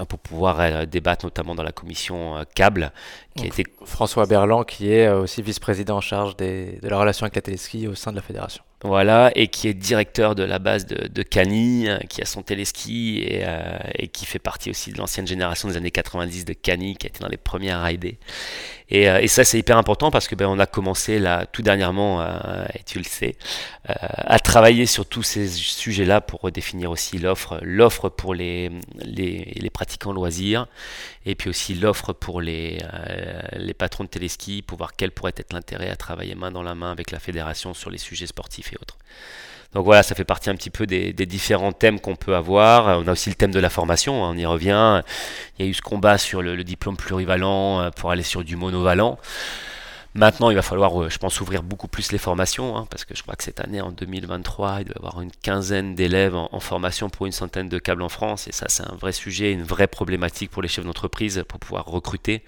[0.00, 2.90] Hein, pour pouvoir euh, débattre notamment dans la commission euh, câble.
[3.36, 3.64] Qui était...
[3.84, 7.42] François Berland, qui est euh, aussi vice-président en charge des, de la relation avec la
[7.42, 8.62] téléski au sein de la fédération.
[8.82, 13.18] Voilà, et qui est directeur de la base de, de Cani, qui a son téléski
[13.18, 13.44] et,
[13.94, 17.10] et, qui fait partie aussi de l'ancienne génération des années 90 de Cani, qui a
[17.10, 18.18] été dans les premières raidées.
[18.90, 22.22] Et, et, ça, c'est hyper important parce que ben, on a commencé là tout dernièrement,
[22.74, 23.36] et tu le sais,
[23.86, 29.70] à travailler sur tous ces sujets-là pour redéfinir aussi l'offre, l'offre pour les, les, les
[29.70, 30.66] pratiquants loisirs,
[31.26, 35.34] et puis aussi l'offre pour les, euh, les patrons de téléski, pour voir quel pourrait
[35.36, 38.72] être l'intérêt à travailler main dans la main avec la fédération sur les sujets sportifs
[38.72, 38.96] et autres.
[39.74, 42.98] Donc voilà, ça fait partie un petit peu des, différents thèmes qu'on peut avoir.
[42.98, 45.02] On a aussi le thème de la formation, hein, on y revient.
[45.58, 48.42] Il y a eu ce combat sur le, le diplôme plurivalent euh, pour aller sur
[48.42, 49.18] du monovalent.
[50.14, 53.14] Maintenant, il va falloir, euh, je pense, ouvrir beaucoup plus les formations, hein, parce que
[53.14, 56.58] je crois que cette année, en 2023, il doit y avoir une quinzaine d'élèves en,
[56.58, 59.62] formation pour une centaine de câbles en France, et ça, c'est un vrai sujet, une
[59.62, 62.42] vraie problématique pour les chefs d'entreprise pour pouvoir recruter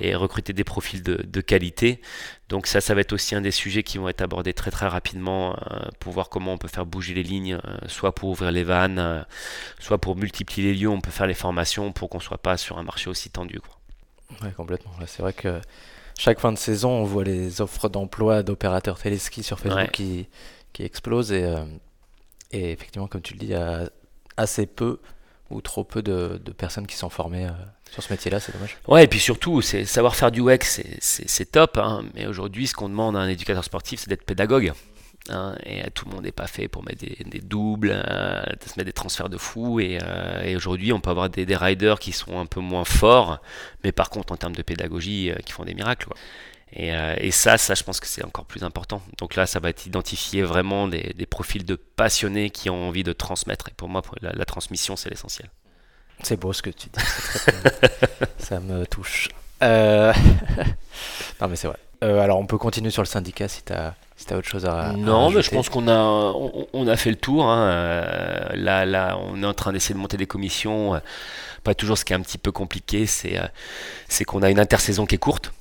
[0.00, 2.00] et recruter des profils de, qualité.
[2.48, 4.86] Donc ça, ça va être aussi un des sujets qui vont être abordés très très
[4.86, 8.52] rapidement euh, pour voir comment on peut faire bouger les lignes, euh, soit pour ouvrir
[8.52, 9.26] les vannes,
[9.80, 12.78] soit pour multiplier les lieux, on peut faire les formations pour qu'on soit pas sur
[12.78, 13.60] un marché aussi tendu.
[13.60, 13.76] Quoi.
[14.42, 14.92] Ouais, complètement.
[15.06, 15.60] C'est vrai que
[16.18, 20.28] chaque fin de saison, on voit les offres d'emploi d'opérateurs téléski sur Facebook qui,
[20.72, 21.32] qui explosent.
[21.32, 21.64] Et, euh,
[22.52, 23.90] et, effectivement, comme tu le dis, il y a
[24.36, 25.00] assez peu
[25.50, 27.50] ou trop peu de, personnes qui sont formées euh,
[27.90, 28.76] sur ce métier-là, c'est dommage.
[28.88, 31.78] Ouais, et puis surtout, savoir faire du WEX, c'est top.
[31.78, 34.72] Hein, mais aujourd'hui, ce qu'on demande à un éducateur sportif, c'est d'être pédagogue.
[35.28, 38.84] Hein, et tout le monde n'est pas fait pour mettre des, doubles, euh, se mettre
[38.84, 39.80] des transferts de fou.
[39.80, 39.98] Et,
[40.42, 43.40] et aujourd'hui, on peut avoir des, riders qui sont un peu moins forts,
[43.84, 46.08] mais par contre, en termes de pédagogie, qui font des miracles.
[46.78, 49.00] Et, et, ça, ça, je pense que c'est encore plus important.
[49.16, 53.02] Donc là, ça va être identifier vraiment des, des, profils de passionnés qui ont envie
[53.02, 53.68] de transmettre.
[53.68, 55.48] Et pour moi, la, la transmission, c'est l'essentiel.
[56.22, 57.04] C'est beau ce que tu dis.
[58.38, 59.28] ça me touche.
[59.62, 60.12] Euh...
[61.40, 61.78] non, mais c'est vrai.
[62.02, 64.92] Euh, alors, on peut continuer sur le syndicat si tu as si autre chose à.
[64.92, 65.98] Non, mais je pense qu'on a,
[66.72, 67.46] on, a fait le tour.
[67.46, 67.68] Hein.
[67.70, 71.00] Euh, là, là, on est en train d'essayer de monter des commissions.
[71.64, 73.46] Pas toujours ce qui est un petit peu compliqué, c'est euh,
[74.08, 75.52] c'est qu'on a une intersaison qui est courte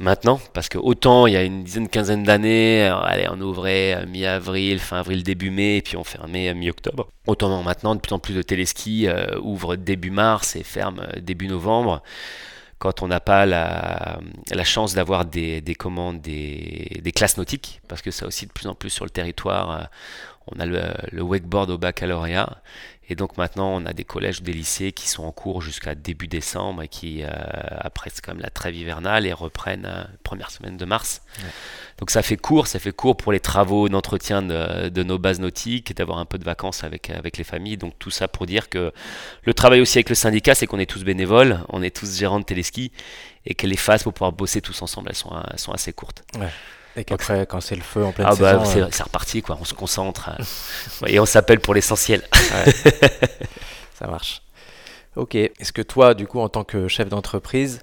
[0.00, 4.78] maintenant, parce que autant il y a une dizaine, quinzaine d'années, allez, on ouvrait mi-avril,
[4.78, 7.08] fin avril, début mai, et puis on fermait mi-octobre.
[7.26, 11.48] Autant maintenant, de plus en plus de téléskis euh, ouvrent début mars et ferment début
[11.48, 12.02] novembre
[12.78, 14.18] quand on n'a pas la,
[14.64, 18.74] chance d'avoir des, des, commandes, des, classes nautiques, parce que ça aussi de plus en
[18.74, 19.84] plus sur le territoire, euh,
[20.48, 22.62] on a le, le wakeboard au baccalauréat,
[23.08, 25.94] et donc maintenant, on a des collèges ou des lycées qui sont en cours jusqu'à
[25.94, 27.28] début décembre et qui, euh,
[27.78, 31.22] après quand même la trêve hivernale, et reprennent euh, première semaine de mars.
[31.98, 35.38] Donc ça fait court, ça fait court pour les travaux d'entretien de, de, nos bases
[35.38, 37.76] nautiques, d'avoir un peu de vacances avec, avec les familles.
[37.76, 38.92] Donc tout ça pour dire que
[39.44, 42.40] le travail aussi avec le syndicat, c'est qu'on est tous bénévoles, on est tous gérants
[42.40, 42.90] de téléski,
[43.44, 46.24] et que les phases pour pouvoir bosser tous ensemble, elles sont, elles sont assez courtes.
[46.38, 46.50] Ouais.
[46.96, 48.88] Et qu'après, quand c'est le feu en pleine ah bah, saison...
[48.90, 49.58] c'est, reparti, quoi.
[49.60, 50.30] On se concentre.
[50.30, 50.36] Hein.
[51.06, 52.22] et on s'appelle pour l'essentiel.
[53.94, 54.42] Ça marche.
[55.16, 55.34] Ok.
[55.34, 57.80] Est-ce que toi, du coup, en tant que chef d'entreprise,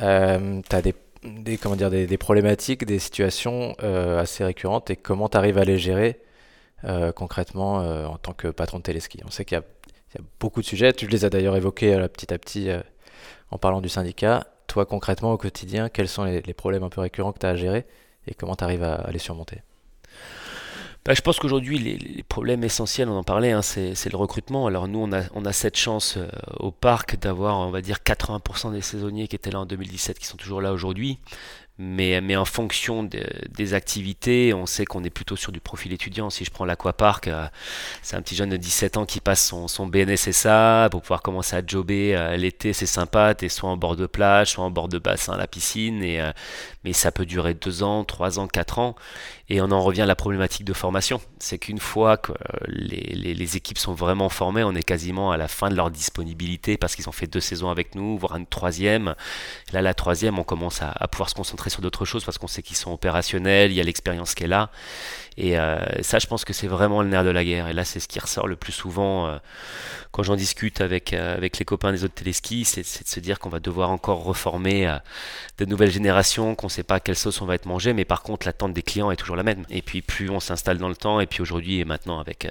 [0.00, 0.94] euh, tu as des,
[1.24, 5.58] des, comment dire, des, des problématiques, des situations euh, assez récurrentes et comment tu arrives
[5.58, 6.20] à les gérer
[6.84, 7.76] euh, concrètement
[8.06, 10.92] en tant que patron de téléski On sait qu'il y, y, a beaucoup de sujets.
[10.92, 12.70] Tu les as d'ailleurs évoqués petit à petit
[13.50, 17.32] En parlant du syndicat, toi concrètement au quotidien, quels sont les, problèmes un peu récurrents
[17.32, 17.84] que tu as à gérer?
[18.26, 19.62] Et comment tu arrives à, les surmonter
[21.06, 24.66] bah, je pense qu'aujourd'hui, les, problèmes essentiels, on en parlait, hein, c'est, le recrutement.
[24.66, 28.82] Alors nous, on a, cette chance euh, au parc d'avoir, on va dire, 80% des
[28.82, 31.18] saisonniers qui étaient là en 2017 qui sont toujours là aujourd'hui
[31.82, 36.28] mais, mais en fonction des activités, on sait qu'on est plutôt sur du profil étudiant.
[36.28, 37.46] Si je prends l'Aquapark, euh,
[38.02, 41.56] c'est un petit jeune de 17 ans qui passe son, son BNSSA pour pouvoir commencer
[41.56, 44.88] à jobber euh, l'été, c'est sympa, t'es soit en bord de plage, soit en bord
[44.88, 46.32] de bassin à la piscine, et, euh,
[46.84, 48.94] mais ça peut durer 2 ans, 3 ans, 4 ans.
[49.48, 51.20] Et on en revient à la problématique de formation.
[51.40, 52.32] C'est qu'une fois que
[52.68, 56.76] les, les, équipes sont vraiment formées, on est quasiment à la fin de leur disponibilité
[56.76, 59.16] parce qu'ils ont fait deux saisons avec nous, voire une troisième.
[59.72, 62.62] Là, la troisième, on commence à pouvoir se concentrer sur d'autres choses parce qu'on sait
[62.62, 64.70] qu'ils sont opérationnels, il y a l'expérience qui est là.
[65.36, 67.68] Et euh, ça, je pense que c'est vraiment le nerf de la guerre.
[67.68, 69.38] Et là, c'est ce qui ressort le plus souvent euh,
[70.10, 73.38] quand j'en discute avec, euh, avec les copains des autres téléskis, c'est, de se dire
[73.38, 74.98] qu'on va devoir encore reformer
[75.58, 78.04] de nouvelles générations, qu'on ne sait pas à quelle sauce on va être mangé, mais
[78.04, 79.64] par contre, l'attente des clients est toujours la même.
[79.70, 82.46] Et puis, plus on s'installe dans le temps, et puis aujourd'hui et maintenant avec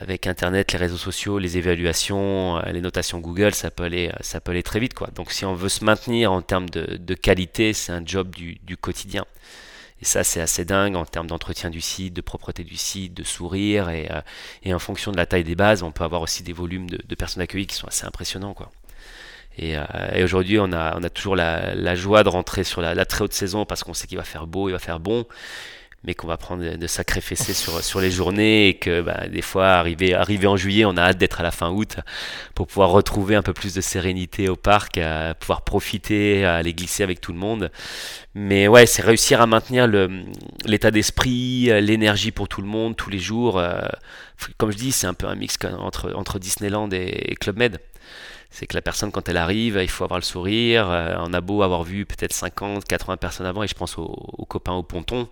[0.00, 4.40] avec Internet, les réseaux sociaux, les évaluations, euh, les notations Google, ça peut aller, ça
[4.40, 4.94] peut aller très vite.
[4.94, 5.08] Quoi.
[5.14, 9.26] Donc si on veut se maintenir en termes de, qualité, c'est un job du, quotidien.
[10.00, 13.22] Et ça, c'est assez dingue en termes d'entretien du site, de propreté du site, de
[13.22, 13.90] sourire.
[13.90, 16.88] Et, euh, en fonction de la taille des bases, on peut avoir aussi des volumes
[16.88, 18.54] de, personnes accueillies qui sont assez impressionnants.
[18.54, 18.70] Quoi.
[19.58, 23.66] Et, euh, aujourd'hui, on a, toujours la, joie de rentrer sur la très haute saison
[23.66, 25.26] parce qu'on sait qu'il va faire beau, il va faire bon
[26.04, 29.42] mais qu'on va prendre de sacrés fessées sur, sur les journées et que bah, des
[29.42, 31.96] fois, arrivé, arrivé en juillet, on a hâte d'être à la fin août
[32.54, 34.98] pour pouvoir retrouver un peu plus de sérénité au parc,
[35.40, 37.70] pouvoir profiter, aller glisser avec tout le monde.
[38.34, 39.88] Mais ouais, c'est réussir à maintenir
[40.64, 43.58] l'état d'esprit, l'énergie pour tout le monde, tous les jours.
[43.58, 43.80] Euh,
[44.56, 47.78] comme je dis, c'est un peu un mix entre, entre Disneyland et Club Med
[48.50, 50.90] c'est que la personne, quand elle arrive, il faut avoir le sourire.
[50.90, 54.46] Euh, on a beau avoir vu peut-être 50, 80 personnes avant, et je pense aux,
[54.48, 55.28] copains au ponton,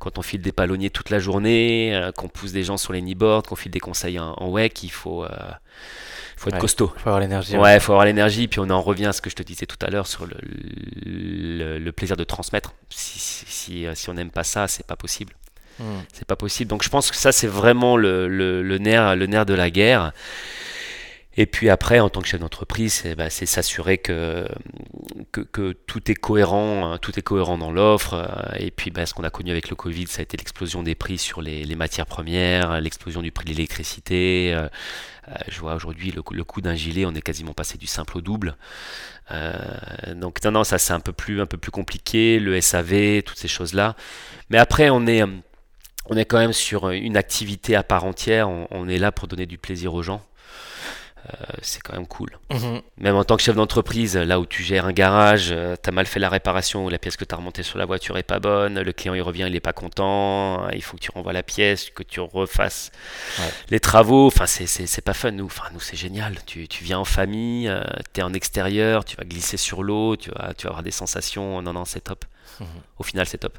[0.00, 3.00] quand on file des palonniers toute la journée, euh, qu'on pousse des gens sur les
[3.00, 5.28] kneeboards, qu'on file des conseils en, en WEC, il faut, euh,
[6.36, 6.92] faut être costaud.
[6.96, 7.56] Il faut avoir l'énergie.
[7.56, 8.48] Ouais, il faut avoir l'énergie.
[8.48, 11.78] Puis on en revient à ce que je te disais tout à l'heure sur le,
[11.78, 12.74] le, plaisir de transmettre.
[12.90, 15.32] Si, si, si on n'aime pas ça, c'est pas possible.
[15.78, 16.00] Hmm.
[16.12, 16.68] C'est pas possible.
[16.68, 20.12] Donc je pense que ça, c'est vraiment le, le, nerf, le nerf de la guerre.
[21.40, 24.48] Et puis après, en tant que chef d'entreprise, c'est bah, s'assurer que,
[25.86, 28.14] tout est cohérent, hein, tout est cohérent dans l'offre.
[28.14, 30.82] Euh, et puis, bah, ce qu'on a connu avec le Covid, ça a été l'explosion
[30.82, 34.52] des prix sur les, matières premières, l'explosion du prix de l'électricité.
[34.52, 34.68] Euh,
[35.28, 38.20] euh, je vois aujourd'hui le, coût d'un gilet, on est quasiment passé du simple au
[38.20, 38.56] double.
[40.16, 42.40] donc non, non, ça c'est un peu plus compliqué.
[42.40, 43.94] Le SAV, toutes ces choses-là.
[44.50, 45.22] Mais après, on est
[46.24, 48.48] quand même sur une activité à part entière.
[48.48, 50.20] on est là pour donner du plaisir aux gens.
[51.26, 52.38] Euh, c'est quand même cool.
[52.50, 52.80] Mhm.
[52.98, 55.92] Même en tant que chef d'entreprise, là où tu gères un garage, euh, tu as
[55.92, 58.22] mal fait la réparation ou la pièce que tu as remontée sur la voiture est
[58.22, 61.32] pas bonne, le client il revient, il est pas content, il faut que tu renvoies
[61.32, 62.92] la pièce, que tu refasses
[63.68, 64.28] les travaux.
[64.28, 65.46] Enfin, c'est pas fun, nous.
[65.46, 66.36] Enfin, nous, c'est génial.
[66.46, 67.82] Tu, tu, viens en famille, euh,
[68.14, 70.90] tu es en extérieur, tu vas glisser sur l'eau, tu vas, tu vas avoir des
[70.90, 71.60] sensations.
[71.62, 72.24] Non, non, c'est top.
[72.60, 72.66] Mhm.
[72.98, 73.58] Au final, c'est top.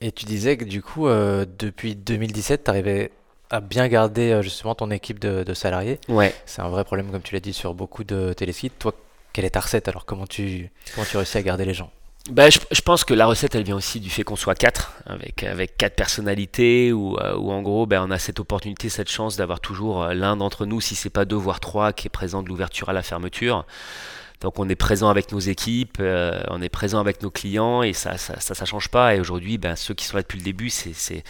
[0.00, 3.10] Et tu disais que du coup, depuis 2017, tu arrivais
[3.50, 5.98] à bien garder euh, justement ton équipe de, salariés.
[6.08, 6.34] Ouais.
[6.46, 8.78] C'est un vrai problème, comme tu l'as dit, sur beaucoup de télésites.
[8.78, 8.92] Toi,
[9.32, 10.04] quelle est ta recette alors?
[10.04, 11.90] Comment tu, comment tu réussis à garder les gens?
[12.30, 15.44] Ben, je, pense que la recette, elle vient aussi du fait qu'on soit quatre, avec,
[15.44, 19.60] avec quatre personnalités, ou euh, en gros, ben, on a cette opportunité, cette chance d'avoir
[19.60, 22.48] toujours euh, l'un d'entre nous, si c'est pas deux, voire trois, qui est présent de
[22.48, 23.64] l'ouverture à la fermeture.
[24.40, 27.94] Donc on est présent avec nos équipes, euh, on est présent avec nos clients et
[27.94, 29.14] ça ça, ça, change pas.
[29.14, 31.24] Et aujourd'hui, ben, ceux qui sont là depuis le début, c'est,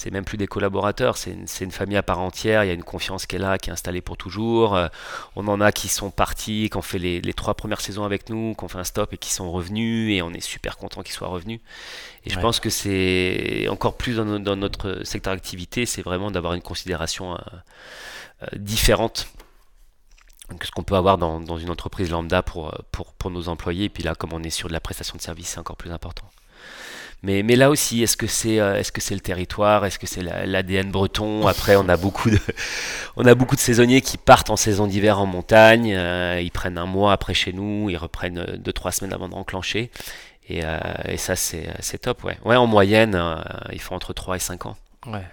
[0.00, 2.64] c'est, même plus des collaborateurs, c'est une, famille à part entière.
[2.64, 4.74] Il y a une confiance qui est là, qui est installée pour toujours.
[4.74, 4.88] Euh,
[5.36, 8.30] on en a qui sont partis, qui ont fait les, les, trois premières saisons avec
[8.30, 10.16] nous, qui ont fait un stop et qui sont revenus.
[10.16, 11.60] Et on est super content qu'ils soient revenus.
[12.24, 16.54] Et je pense que c'est encore plus dans, dans, notre secteur d'activité, c'est vraiment d'avoir
[16.54, 19.28] une considération euh, différente
[20.58, 23.48] que ce qu'on peut avoir dans, dans, une entreprise lambda pour, euh, pour, pour, nos
[23.48, 23.84] employés.
[23.84, 25.92] Et puis là, comme on est sur de la prestation de service, c'est encore plus
[25.92, 26.24] important.
[27.22, 29.84] Mais, mais là aussi, est-ce que c'est euh, est-ce que c'est le territoire?
[29.84, 31.46] Est-ce que c'est l'ADN breton?
[31.46, 32.38] Après, on a beaucoup de
[33.16, 35.94] on a beaucoup de saisonniers qui partent en saison d'hiver en montagne.
[35.94, 39.34] Euh, ils prennent un mois après chez nous, ils reprennent deux trois semaines avant de
[39.34, 39.90] enclencher.
[40.48, 40.62] Et,
[41.04, 42.36] et ça, c'est top, ouais.
[42.44, 43.16] Ouais, en moyenne,
[43.72, 44.76] ils font entre 3 et 5 ans.
[45.06, 45.24] Ouais,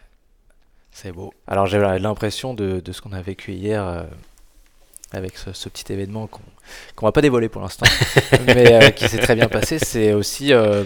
[0.91, 1.33] c'est beau.
[1.47, 4.05] Alors j'ai l'impression de, de, ce qu'on a vécu hier
[5.11, 7.85] avec ce, petit événement qu'on ne va pas dévoiler pour l'instant,
[8.45, 10.83] mais euh, qui s'est très bien passé, c'est aussi euh,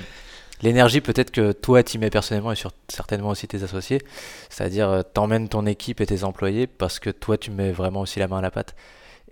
[0.61, 4.01] l'énergie peut-être que toi tu mets personnellement et sur, certainement aussi tes associés,
[4.49, 8.19] c'est-à-dire euh, t'emmènes ton équipe et tes employés parce que toi tu mets vraiment aussi
[8.19, 8.75] la main à la pâte.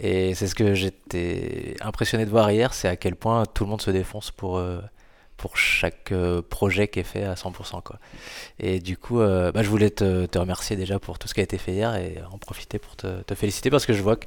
[0.01, 3.69] Et c'est ce que j'étais impressionné de voir hier, c'est à quel point tout le
[3.69, 4.79] monde se défonce pour, euh,
[5.35, 7.83] pour chaque euh, projet qui est fait à 100%.
[7.83, 7.99] Quoi.
[8.59, 11.57] Et du coup, bah, je voulais te, remercier déjà pour tout ce qui a été
[11.57, 14.25] fait hier et en profiter pour te, te féliciter parce que je vois que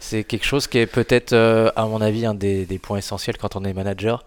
[0.00, 3.64] c'est quelque chose qui est peut-être, à mon avis, un des, points essentiels quand on
[3.64, 4.24] est manager.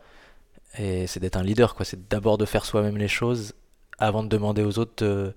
[0.77, 1.85] Et c'est d'être un leader, quoi.
[1.85, 3.53] C'est d'abord de faire soi-même les choses
[3.99, 5.33] avant de demander aux autres de,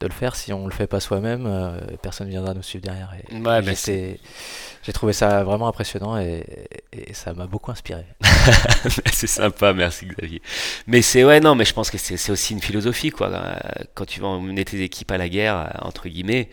[0.00, 0.36] de le faire.
[0.36, 3.12] Si on le fait pas soi-même, euh, personne ne viendra nous suivre derrière.
[3.32, 3.74] Ouais,
[4.84, 6.44] j'ai trouvé ça vraiment impressionnant et,
[6.92, 8.04] et ça m'a beaucoup inspiré.
[9.12, 10.40] c'est sympa, merci Xavier.
[10.86, 13.58] Mais c'est ouais, non, mais je pense que c'est aussi une philosophie quoi.
[13.94, 16.48] Quand tu vas emmener tes équipes à la guerre, entre guillemets,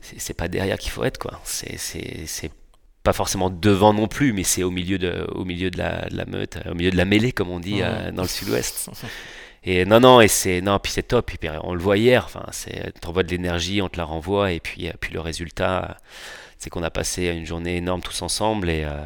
[0.00, 1.40] c'est pas derrière qu'il faut être quoi.
[1.44, 2.50] C'est
[3.04, 6.16] pas forcément devant non plus, mais c'est au milieu de, au milieu de la, de
[6.16, 8.90] la, meute, au milieu de la mêlée, comme on dit euh, dans le sud-ouest.
[9.66, 11.24] Et non, non, et c'est non, puis c'est top.
[11.24, 12.24] Puis on le voit hier.
[12.26, 15.96] Enfin, c'est t'envoies de l'énergie, on te la renvoie, et puis puis le résultat,
[16.58, 18.98] c'est qu'on a passé une journée énorme tous ensemble et euh,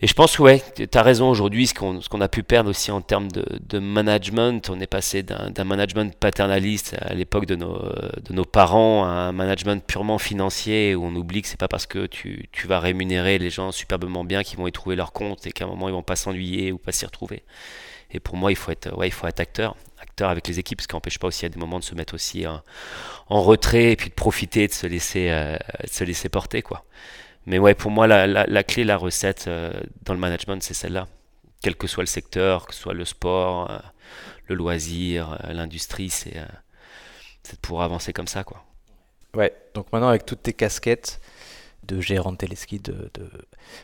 [0.00, 3.00] et je pense ouais, tu as raison aujourd'hui, ce qu'on a pu perdre aussi en
[3.00, 8.32] termes de, de management, on est passé d'un management paternaliste à l'époque de nos, de
[8.32, 12.06] nos parents à un management purement financier où on oublie que c'est pas parce que
[12.06, 15.52] tu, tu vas rémunérer les gens superbement bien qu'ils vont y trouver leur compte et
[15.52, 17.42] qu'à un moment ils vont pas s'ennuyer ou pas s'y retrouver.
[18.12, 20.80] Et pour moi, il faut être, ouais, il faut être acteur, acteur avec les équipes,
[20.80, 22.62] ce qui n'empêche pas aussi à des moments de se mettre aussi en,
[23.28, 25.56] retrait et puis de profiter, de se laisser, euh,
[25.88, 26.84] se laisser porter, quoi.
[27.50, 29.72] Mais ouais, pour moi, la, clé, la recette euh,
[30.02, 31.08] dans le management, c'est celle-là.
[31.62, 33.78] Quel que soit le secteur, que ce soit le sport, euh,
[34.46, 38.64] le loisir, l'industrie, c'est de pouvoir avancer comme ça, quoi.
[39.34, 41.20] Ouais, donc maintenant avec toutes tes casquettes
[41.82, 43.28] de gérant de téléski, de, de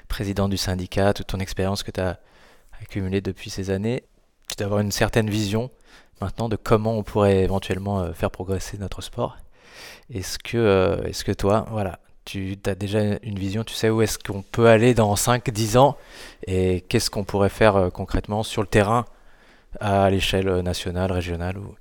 [0.06, 2.20] président du syndicat, toute ton expérience que tu as
[2.80, 4.04] accumulée depuis ces années,
[4.58, 5.72] d'avoir une certaine vision
[6.20, 9.36] maintenant de comment on pourrait éventuellement euh, faire progresser notre sport.
[10.08, 14.02] Est-ce que, euh, est-ce que toi, voilà, tu as déjà une vision, tu sais où
[14.02, 15.96] est-ce qu'on peut aller dans 5-10 ans
[16.46, 19.06] et qu'est-ce qu'on pourrait faire euh, concrètement sur le terrain
[19.80, 21.76] à l'échelle nationale, régionale ou,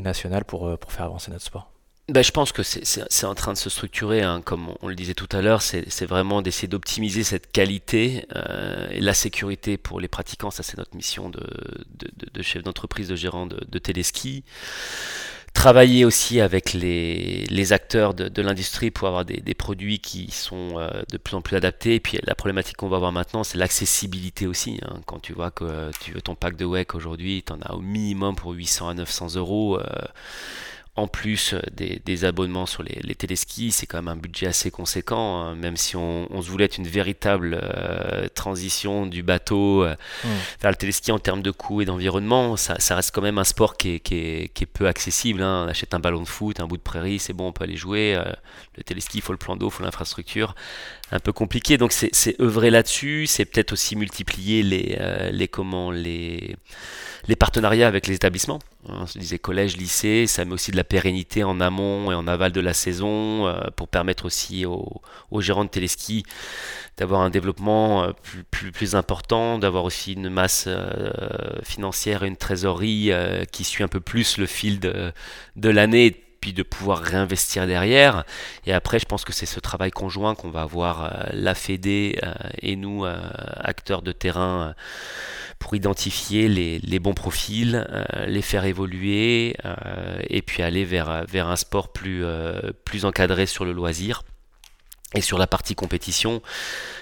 [0.00, 1.70] nationale pour, pour faire avancer notre sport?
[2.10, 5.14] Ben, je pense que c'est en train de se structurer, hein, comme on le disait
[5.14, 10.08] tout à l'heure, c'est vraiment d'essayer d'optimiser cette qualité euh, et la sécurité pour les
[10.08, 14.42] pratiquants, ça c'est notre mission de, de, de chef d'entreprise, de gérant de, de téléski.
[15.60, 20.88] Travailler aussi avec les, acteurs de, l'industrie pour avoir des, des, produits qui sont euh,
[21.10, 21.96] de plus en plus adaptés.
[21.96, 24.80] Et puis la problématique qu'on va avoir maintenant, c'est l'accessibilité aussi.
[24.86, 25.00] Hein.
[25.04, 27.80] Quand tu vois que tu veux ton pack de WEC aujourd'hui, tu en as au
[27.82, 29.78] minimum pour 800 à 900 euros.
[29.78, 29.84] Euh,
[30.96, 34.70] en plus euh, des, abonnements sur les, les téléskis, c'est quand même un budget assez
[34.70, 39.94] conséquent, hein, même si on, se voulait être une véritable euh, transition du bateau euh,
[40.24, 40.28] mmh.
[40.60, 43.76] vers le téléski en termes de coût et d'environnement, ça, reste quand même un sport
[43.76, 45.42] qui est, peu accessible.
[45.42, 45.64] Hein.
[45.66, 47.76] On achète un ballon de foot, un bout de prairie, c'est bon, on peut aller
[47.76, 48.20] jouer.
[48.76, 50.54] le téléski, il faut le plan d'eau, il faut l'infrastructure.
[51.12, 56.56] Un peu compliqué, donc c'est œuvrer là-dessus, c'est peut-être aussi multiplier les, les, comment, les,
[57.26, 58.60] les partenariats avec les établissements.
[58.88, 62.26] Hein, je disais collège, lycée, ça met aussi de la pérennité en amont et en
[62.26, 65.02] aval de la saison euh, pour permettre aussi aux,
[65.40, 66.24] gérants de téléski
[66.96, 68.12] d'avoir un développement euh,
[68.50, 71.10] plus, important, d'avoir aussi une masse euh,
[71.62, 73.10] financière et une trésorerie
[73.52, 75.12] qui suit un peu plus le fil de
[75.68, 78.24] l'année puis de pouvoir réinvestir derrière.
[78.66, 82.18] Et après, je pense que c'est ce travail conjoint qu'on va avoir la Fédé
[82.62, 84.74] et nous, acteurs de terrain
[85.60, 91.56] pour identifier les, bons profils, euh, les faire évoluer euh, et puis aller vers, un
[91.56, 94.22] sport euh, plus encadré sur le loisir.
[95.16, 96.40] Et sur la partie compétition,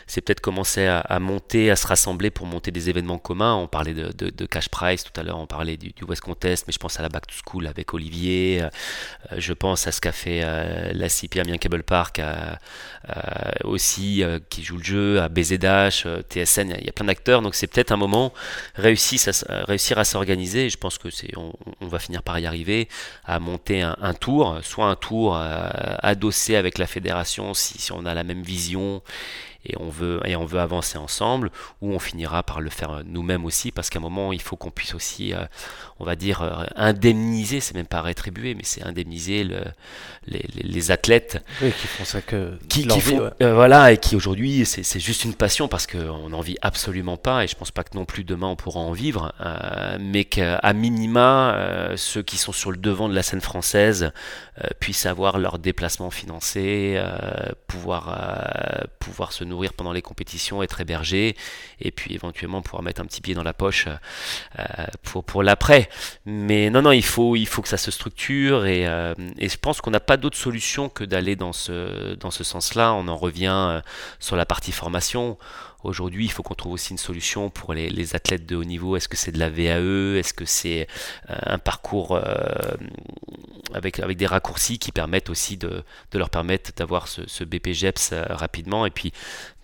[0.06, 3.54] c'est peut-être commencer à, monter, à se rassembler pour monter des événements communs.
[3.54, 6.78] On parlait de, cash prize tout à l'heure, on parlait du, West Contest, mais je
[6.78, 8.62] pense à la Back to School avec Olivier.
[8.62, 8.70] Euh,
[9.36, 12.54] je pense à ce qu'a fait euh, la CP Amiens Cable Park euh,
[13.64, 16.76] aussi, qui joue le jeu, à BZH, TSN.
[16.78, 18.32] Il y a plein d'acteurs, donc c'est peut-être un moment
[18.74, 20.70] réussir à, réussir à s'organiser.
[20.70, 21.52] Je pense que c'est, on,
[21.86, 22.88] va finir par y arriver
[23.26, 28.24] à monter un, tour, soit un tour adossé avec la fédération si on a la
[28.24, 29.02] même vision
[29.68, 31.50] et on veut et on veut avancer ensemble
[31.80, 34.70] ou on finira par le faire nous-mêmes aussi parce qu'à un moment il faut qu'on
[34.70, 35.44] puisse aussi euh,
[35.98, 39.60] on va dire euh, indemniser c'est même pas rétribuer mais c'est indemniser le,
[40.26, 41.44] les, athlètes.
[41.58, 45.68] Qui font ça que qui, font, euh, voilà et qui aujourd'hui c'est juste une passion
[45.68, 48.56] parce qu'on n'en vit absolument pas et je pense pas que non plus demain on
[48.56, 49.34] pourra en vivre
[50.00, 54.12] mais qu'à minima ceux qui sont sur le devant de la scène française
[54.80, 57.00] puissent avoir leur déplacement financé
[57.66, 61.36] pouvoir pouvoir se nourrir pendant les compétitions, être hébergé,
[61.80, 63.86] et puis éventuellement pouvoir mettre un petit pied dans la poche
[64.58, 64.64] euh,
[65.02, 65.88] pour, pour l'après.
[66.24, 68.82] Mais non, non, il faut, il faut que ça se structure, et,
[69.38, 72.92] et je pense qu'on n'a pas d'autre solution que d'aller dans ce, dans ce sens-là.
[72.94, 73.82] On en revient
[74.18, 75.38] sur la partie formation.
[75.84, 78.96] Aujourd'hui, il faut qu'on trouve aussi une solution pour les, athlètes de haut niveau.
[78.96, 80.88] Est-ce que c'est de la VAE Est-ce que c'est
[81.30, 82.24] euh, un parcours euh,
[83.72, 88.86] avec, avec des raccourcis qui permettent aussi de, leur permettre d'avoir ce, BPGEPS euh, rapidement?
[88.86, 89.12] Et puis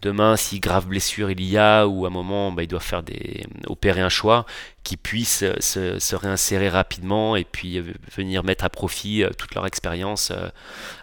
[0.03, 3.03] demain, si grave blessure il y a ou à un moment bah, ils doivent faire
[3.03, 4.47] des, opérer un choix,
[4.85, 7.81] qui puissent se, réinsérer rapidement et puis
[8.15, 10.33] venir mettre à profit toute leur expérience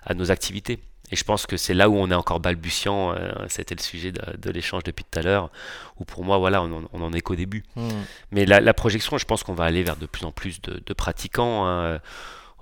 [0.06, 0.80] à nos activités.
[1.12, 3.14] Et je pense que c'est là où on est encore balbutiant.
[3.14, 5.52] Euh, c'était le sujet de, l'échange depuis tout à l'heure,
[6.00, 7.64] où pour moi, voilà, on, en est qu'au début.
[7.76, 7.90] Hmm.
[8.32, 11.68] Mais la, projection, je pense qu'on va aller vers de plus en plus de, pratiquants.
[11.68, 12.00] Hein.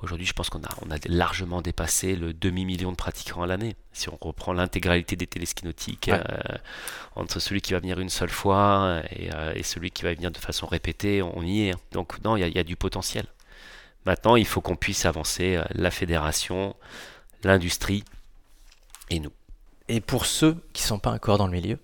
[0.02, 3.76] Aujourd'hui, je pense qu'on a, on a largement dépassé le demi-million de pratiquants à l'année.
[3.91, 6.24] Si on reprend l'intégralité des téléskis nautiques, euh,
[7.16, 10.38] entre celui qui va venir une seule fois euh, et, celui qui va venir de
[10.38, 11.76] façon répétée, on y est.
[11.91, 13.26] Donc non, il y, y, a du potentiel.
[14.06, 16.78] Maintenant, il faut qu'on puisse avancer la fédération,
[17.43, 18.06] l'industrie,
[19.10, 19.32] et nous.
[19.88, 21.80] Et pour ceux qui ne sont pas encore dans le milieu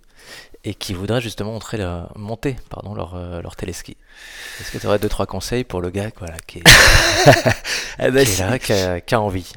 [0.63, 3.97] et qui voudraient justement montrer la, monter pardon, leur, euh, leur téléski,
[4.59, 6.63] est-ce que tu aurais deux trois conseils pour le gars voilà, qui, est,
[8.11, 8.59] ben, là,
[8.99, 9.51] qui a, envie?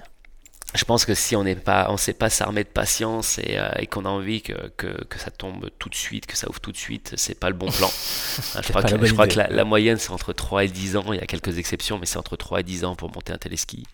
[0.74, 3.70] Je pense que si on n'est pas, on sait pas s'armer de patience et, euh,
[3.90, 6.72] qu'on a envie que, que, que, ça tombe tout de suite, que ça ouvre tout
[6.72, 7.88] de suite, c'est pas le bon plan.
[8.62, 11.12] je crois que, je crois que la, la moyenne c'est entre 3 et 10 ans,
[11.12, 13.38] il y a quelques exceptions, mais c'est entre 3 et 10 ans pour monter un
[13.38, 13.84] téléski.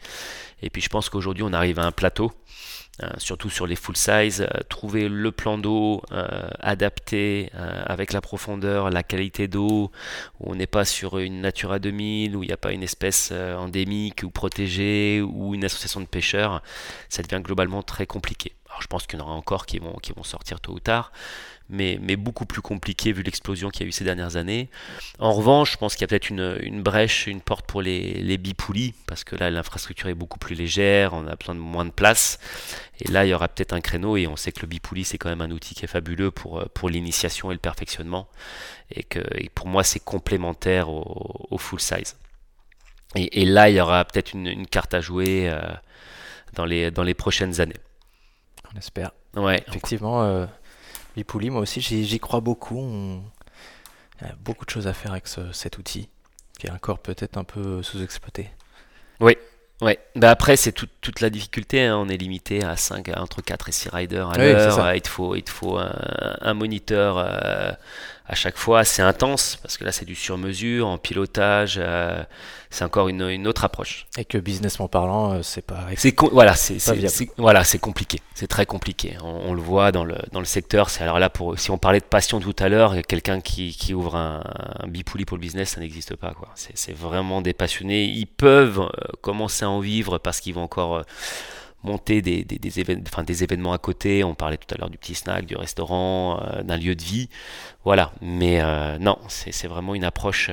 [0.62, 2.32] Et puis je pense qu'aujourd'hui on arrive à un plateau
[3.02, 6.28] euh, surtout sur les full size, euh, trouver le plan d'eau euh,
[6.60, 9.90] adapté avec la profondeur, la qualité d'eau,
[10.40, 13.32] où on n'est pas sur une Natura 2000, où il n'y a pas une espèce
[13.32, 16.62] endémique ou protégée, ou une association de pêcheurs,
[17.08, 18.52] ça devient globalement très compliqué.
[18.74, 19.94] Alors je pense qu'il y en aura encore qui vont,
[20.24, 21.12] sortir tôt ou tard,
[21.68, 24.68] mais, beaucoup plus compliqué vu l'explosion qu'il y a eu ces dernières années.
[25.20, 28.36] En revanche, je pense qu'il y a peut-être une, brèche, une porte pour les, les
[29.06, 32.40] parce que là, l'infrastructure est beaucoup plus légère, on a plein de moins de place.
[32.98, 35.18] Et là, il y aura peut-être un créneau, et on sait que le bipouli, c'est
[35.18, 38.28] quand même un outil qui est fabuleux pour, euh, l'initiation et le perfectionnement.
[38.90, 39.20] Et que
[39.54, 42.16] pour moi, c'est complémentaire au, full size.
[43.14, 45.60] Et, là, il y aura peut-être une, carte à jouer euh,
[46.54, 47.76] dans les prochaines années.
[48.74, 49.12] On espère.
[49.36, 49.62] Ouais.
[49.68, 50.46] Effectivement, euh,
[51.16, 52.80] moi aussi, j'y crois beaucoup.
[54.20, 56.08] Il y a beaucoup de choses à faire avec cet outil,
[56.58, 58.50] qui est encore peut-être un peu sous-exploité.
[59.20, 59.36] Oui,
[59.80, 61.98] Ouais, bah après c'est toute la difficulté, hein.
[61.98, 65.34] on est limité à 5, entre 4 et 6 riders à l'heure, il te faut,
[65.34, 67.72] il te faut un, moniteur euh,
[68.26, 72.22] à chaque fois, c'est intense, parce que là c'est du sur-mesure, en pilotage, euh,
[72.70, 74.06] c'est encore une, une, autre approche.
[74.16, 75.86] Et que businessment parlant, euh, c'est pas...
[75.96, 76.78] C'est voilà, c'est
[77.36, 81.02] voilà, c'est compliqué, c'est très compliqué, on, le voit dans le, dans le secteur, c'est
[81.02, 84.16] alors là, pour, si on parlait de passion tout à l'heure, quelqu'un qui, qui, ouvre
[84.16, 84.42] un,
[84.80, 86.48] un bipouli pour le business, ça n'existe pas, quoi.
[86.54, 88.88] c'est vraiment des passionnés, ils peuvent
[89.20, 91.02] commencer en vivre parce qu'ils vont encore euh,
[91.84, 94.24] monter des, des, des, événements, des événements à côté.
[94.24, 97.28] On parlait tout à l'heure du petit snack, du restaurant, euh, d'un lieu de vie.
[97.84, 98.12] Voilà.
[98.20, 100.50] Mais euh, non, c'est vraiment une approche,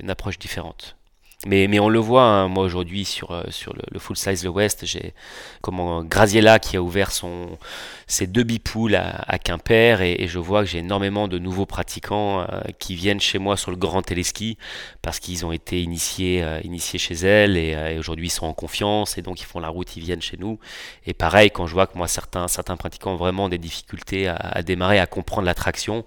[0.00, 0.96] une approche différente.
[1.44, 4.48] Mais, mais on le voit, hein, moi aujourd'hui sur, euh, sur le, full size le
[4.48, 5.12] West, j'ai
[5.60, 7.58] comment Graziella qui a ouvert son,
[8.06, 12.40] ses deux bipoules à, à Quimper et, je vois que j'ai énormément de nouveaux pratiquants
[12.40, 14.56] euh, qui viennent chez moi sur le grand téléski
[15.02, 19.18] parce qu'ils ont été initiés, euh, initiés chez elle et, aujourd'hui ils sont en confiance
[19.18, 20.58] et donc ils font la route, ils viennent chez nous.
[21.04, 24.36] Et pareil, quand je vois que moi certains, certains pratiquants ont vraiment des difficultés à,
[24.36, 26.04] à démarrer, à comprendre l'attraction,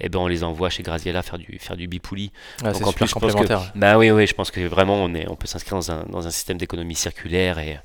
[0.00, 2.32] et eh ben on les envoie chez Graziella faire du, faire du bipouli.
[2.62, 3.70] donc en plus, complémentaire.
[3.74, 7.58] bah oui, oui, je pense que vraiment on, peut s'inscrire dans un, système d'économie circulaire
[7.58, 7.78] et,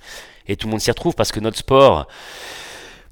[0.48, 2.08] et tout le monde s'y retrouve parce que notre sport,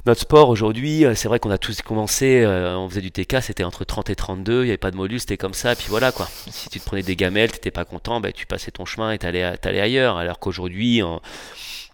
[0.06, 3.42] notre sport aujourd'hui, euh, c'est vrai qu'on a tous commencé, euh, on faisait du TK,
[3.42, 5.88] c'était entre 30 et 32, il n'y avait pas de module, c'était comme ça, puis
[5.88, 6.28] voilà quoi.
[6.52, 9.14] Si tu te prenais des gamelles, tu n'étais pas content, ben, tu passais ton chemin
[9.14, 9.44] et tu allais,
[9.80, 10.18] ailleurs.
[10.18, 11.02] Alors qu'aujourd'hui,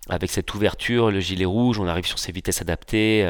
[0.10, 3.28] avec cette ouverture, le gilet rouge, on arrive sur ces vitesses adaptées,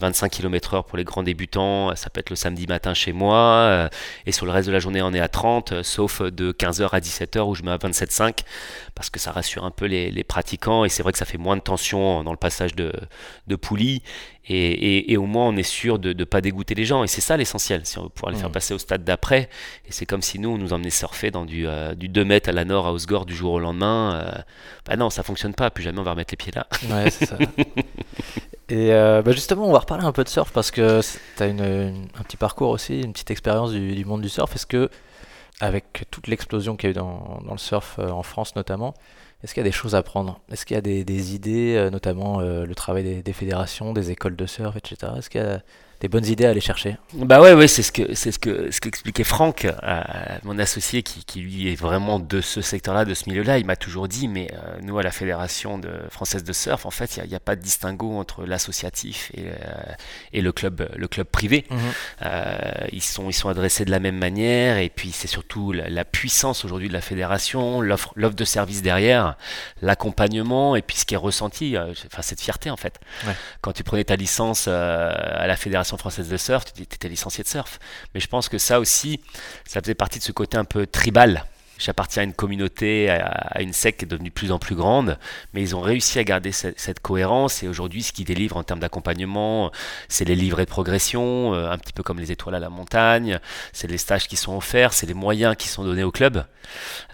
[0.00, 3.88] 25 km/h pour les grands débutants, ça peut être le samedi matin chez moi, euh,
[4.26, 6.88] et sur le reste de la journée on est à 30, euh, sauf de 15h
[6.92, 8.40] à 17h où je mets à 27,5,
[8.96, 11.56] parce que ça rassure un peu les, pratiquants, et c'est vrai que ça fait moins
[11.56, 12.92] de tension dans le passage de,
[13.46, 14.02] de poulie,
[14.48, 17.04] et, au moins on est sûr de ne pas dégoûter les gens.
[17.04, 18.52] Et c'est ça l'essentiel, si on veut pouvoir les faire mmh.
[18.52, 19.48] passer au stade d'après.
[19.86, 22.48] Et c'est comme si nous, on nous emmenait surfer dans du, euh, du 2 mètres
[22.48, 24.14] à la nord à Osgore du jour au lendemain.
[24.14, 24.42] Euh,
[24.86, 26.66] bah non, ça fonctionne pas, plus jamais on va remettre les pieds là.
[26.88, 27.36] Ouais, c'est ça.
[28.68, 31.00] et euh, bah justement, on va reparler un peu de surf parce que
[31.36, 34.54] tu as une, un petit parcours aussi, une petite expérience du, monde du surf.
[34.54, 34.90] Est-ce que,
[35.60, 38.94] avec toute l'explosion qu'il y a eu dans, le surf en France notamment,
[39.42, 40.40] est-ce qu'il y a des choses à prendre?
[40.50, 44.34] Est-ce qu'il y a des, idées, euh, notamment euh, le travail des, fédérations, des écoles
[44.34, 45.12] de surf, etc.
[45.18, 45.62] Est-ce qu'il y a
[46.00, 46.98] des bonnes idées à aller chercher.
[47.14, 50.02] Bah ouais, ouais c'est ce que c'est ce que ce qu'expliquait Franck, euh,
[50.42, 53.58] mon associé qui, qui, lui est vraiment de ce secteur-là, de ce milieu-là.
[53.58, 56.90] Il m'a toujours dit, mais euh, nous à la fédération de, française de surf, en
[56.90, 59.92] fait, il n'y a, a, pas de distinguo entre l'associatif et, euh,
[60.34, 61.64] et le club le club privé.
[61.70, 61.78] Mhm.
[62.92, 66.04] ils sont ils sont adressés de la même manière, et puis c'est surtout la, la
[66.04, 69.36] puissance aujourd'hui de la fédération, l'offre l'offre de service derrière,
[69.80, 73.00] l'accompagnement, et puis ce qui est ressenti, enfin cette fierté en fait.
[73.26, 73.34] Ouais.
[73.62, 77.48] Quand tu prenais ta licence à la fédération française de surf, tu étais licencié de
[77.48, 77.78] surf.
[78.14, 79.20] Mais je pense que ça aussi,
[79.64, 81.44] ça faisait partie de ce côté un peu tribal.
[81.78, 85.18] J'appartiens à une communauté, à une secte qui est devenue de plus en plus grande,
[85.52, 87.62] mais ils ont réussi à garder cette, cohérence.
[87.62, 89.70] Et aujourd'hui, ce qu'ils délivrent en termes d'accompagnement,
[90.08, 93.40] c'est les livrets de progression, euh, un petit peu comme les étoiles à la montagne.
[93.72, 96.46] C'est les stages qui sont offerts, c'est les moyens qui sont donnés au club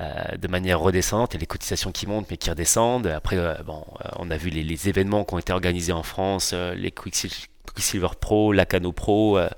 [0.00, 1.34] euh, de manière redescendante.
[1.34, 3.08] Et les cotisations qui montent mais qui redescendent.
[3.08, 3.84] Après, euh, bon,
[4.16, 6.90] on a vu les, événements qui ont été organisés en France, les
[7.66, 9.38] Quicksilver Silver Pro, Lacano Pro.
[9.38, 9.48] Euh,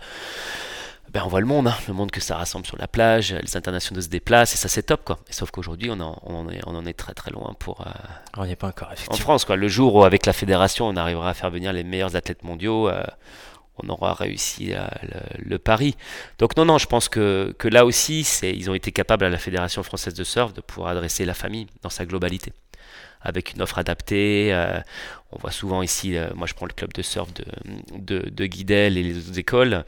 [1.15, 3.57] ben on voit le monde, hein, le monde que ça rassemble sur la plage, les
[3.57, 5.21] internationaux se déplacent et ça c'est top quoi.
[5.29, 7.83] Et sauf qu'aujourd'hui on, en, on, est, on en est très très loin pour.
[7.83, 7.91] Euh,
[8.37, 10.97] on n'y est pas encore En France quoi, le jour où avec la fédération on
[10.97, 13.05] arrivera à faire venir les meilleurs athlètes mondiaux, euh,
[13.81, 15.97] on aura réussi le, le, pari.
[16.41, 19.31] Donc non non, je pense que, que là aussi c'est, ils ont été capables à
[19.31, 22.53] la fédération française de surf de pouvoir adresser la famille dans sa globalité
[23.25, 24.51] avec une offre adaptée.
[24.53, 24.79] Euh,
[25.33, 27.45] on voit souvent ici, euh, moi je prends le club de surf de,
[27.99, 29.85] de, de Guidel et les autres écoles.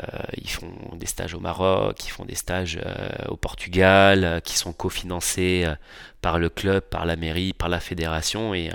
[0.00, 0.06] Euh,
[0.40, 2.78] ils font des stages au Maroc, ils font des stages
[3.28, 5.66] au Portugal, qui sont cofinancés
[6.20, 8.70] par le club, par la mairie, par la fédération, et,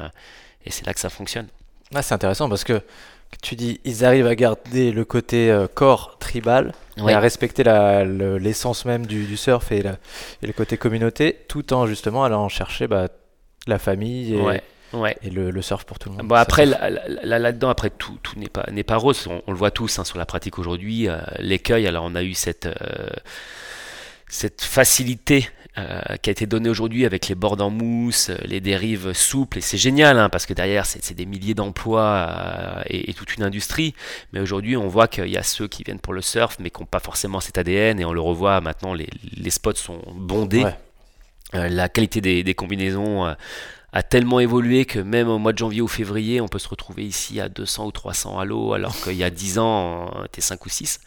[0.65, 1.47] et c'est là que ça fonctionne.
[1.95, 2.81] Ah, c'est intéressant parce que
[3.41, 7.13] tu dis ils arrivent à garder le côté corps tribal Ouais.
[7.13, 9.95] et à respecter le- l'essence même du, du surf et, la-
[10.41, 13.07] et le côté communauté, tout en justement allant chercher bah,
[13.67, 15.17] la famille et, Ouais, ouais.
[15.21, 16.27] et le, le surf pour tout le monde.
[16.27, 16.89] Bon, après, là-
[17.39, 19.27] là-dedans, après, tout, tout n'est pas, pas rose.
[19.29, 21.07] On, on le voit tous hein, sur la pratique aujourd'hui.
[21.07, 23.09] euh, L'écueil, alors on a eu cette, euh,
[24.27, 29.13] cette facilité euh, qui a été donnée aujourd'hui avec les bords en mousse, les dérives
[29.13, 29.59] souples.
[29.59, 33.13] Et c'est génial, hein, parce que derrière, c'est, c'est des milliers d'emplois euh, et, et
[33.13, 33.93] toute une industrie.
[34.33, 36.79] Mais aujourd'hui, on voit qu'il y a ceux qui viennent pour le surf, mais qui
[36.81, 37.99] n'ont pas forcément cet ADN.
[37.99, 39.07] Et on le revoit maintenant, les,
[39.37, 40.63] les spots sont bondés.
[40.63, 40.75] Ouais.
[41.55, 43.33] Euh, la qualité des, des combinaisons euh,
[43.91, 47.03] a tellement évolué que même au mois de janvier ou février, on peut se retrouver
[47.05, 50.41] ici à 200 ou 300 à l'eau, alors qu'il y a 10 ans, on était
[50.41, 50.99] 5 ou 6.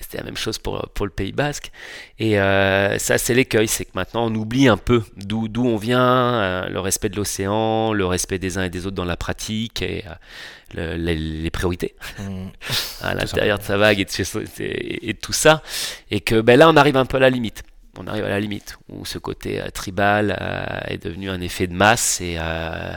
[0.00, 1.70] C'était la même chose pour, pour le Pays Basque.
[2.18, 5.76] Et euh, ça, c'est l'écueil, c'est que maintenant, on oublie un peu d'où d'où on
[5.76, 6.00] vient,
[6.34, 9.82] euh, le respect de l'océan, le respect des uns et des autres dans la pratique
[9.82, 12.46] et euh, le- les, les priorités Mm.
[13.02, 15.62] à l'intérieur de sa vague et de, et- et de tout ça.
[16.10, 17.62] Et que ben là, on arrive un peu à la limite.
[17.98, 21.66] On arrive à la limite où ce côté euh, tribal euh, est devenu un effet
[21.66, 22.92] de masse et, euh,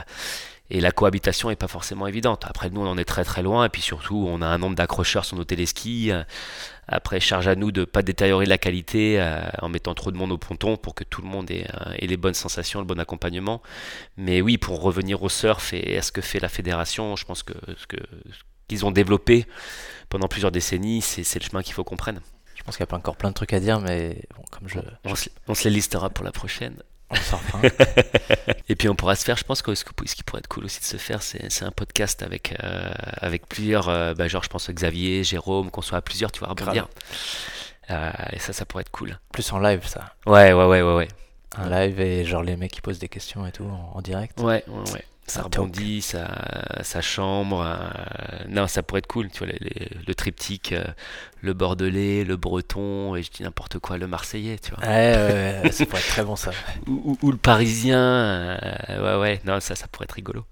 [0.70, 2.44] et la cohabitation n'est pas forcément évidente.
[2.46, 4.76] Après, nous, on en est très très loin et puis surtout, on a un nombre
[4.76, 6.10] d'accrocheurs sur nos téléskis.
[6.86, 9.18] Après, charge à nous de ne pas détériorer la qualité
[9.62, 11.66] en mettant trop de monde au ponton pour que tout le monde ait,
[12.02, 13.62] les bonnes sensations, le bon accompagnement.
[14.18, 17.42] Mais oui, pour revenir au surf et à ce que fait la fédération, je pense
[17.42, 17.86] que ce
[18.68, 19.46] qu'ils ont développé
[20.10, 22.20] pendant plusieurs décennies, c'est le chemin qu'il faut qu'on prenne.
[22.68, 24.68] Je pense qu'il y a pas encore plein de trucs à dire, mais bon, comme
[24.68, 26.76] je, On se, on se les listera pour la prochaine.
[27.08, 27.62] on s'en refera.
[28.68, 30.78] Et puis on pourra se faire, je pense que ce, qui pourrait être cool aussi
[30.80, 32.90] de se faire, c'est un podcast avec, euh,
[33.22, 36.48] avec plusieurs, euh, bah, genre je pense Xavier, Jérôme, qu'on soit à plusieurs, tu vois,
[36.48, 36.88] rebondir.
[37.88, 39.18] Euh, et ça, ça pourrait être cool.
[39.32, 40.12] Plus en live, ça.
[40.26, 41.08] Ouais, ouais, ouais, ouais, ouais.
[41.56, 44.38] Un live et genre les mecs qui posent des questions et tout en, en direct.
[44.40, 45.04] Ouais, ouais, ouais.
[45.28, 46.26] Ça rebondit, ça,
[46.82, 47.60] ça chambre.
[47.62, 49.30] euh, non, ça pourrait être cool.
[49.30, 50.84] Tu vois, les- les- le triptyque, euh,
[51.42, 54.80] le bordelais, le breton, et je dis n'importe quoi, le marseillais, tu vois.
[54.88, 56.50] Ouais, ouais, ouais, ça pourrait être très bon ça.
[56.86, 57.98] Ou, ou- ou le parisien.
[58.00, 59.40] euh, ouais, ouais.
[59.44, 60.44] Non, ça, ça pourrait être rigolo.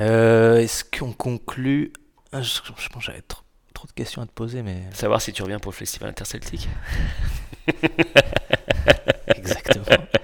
[0.00, 1.92] Euh, Est-ce qu'on conclut
[2.32, 3.42] Ah, je, je pense que j'avais trop,
[3.74, 6.68] trop de questions à te poser, mais Savoir si tu reviens pour le festival interceltique.
[9.36, 9.84] exactement.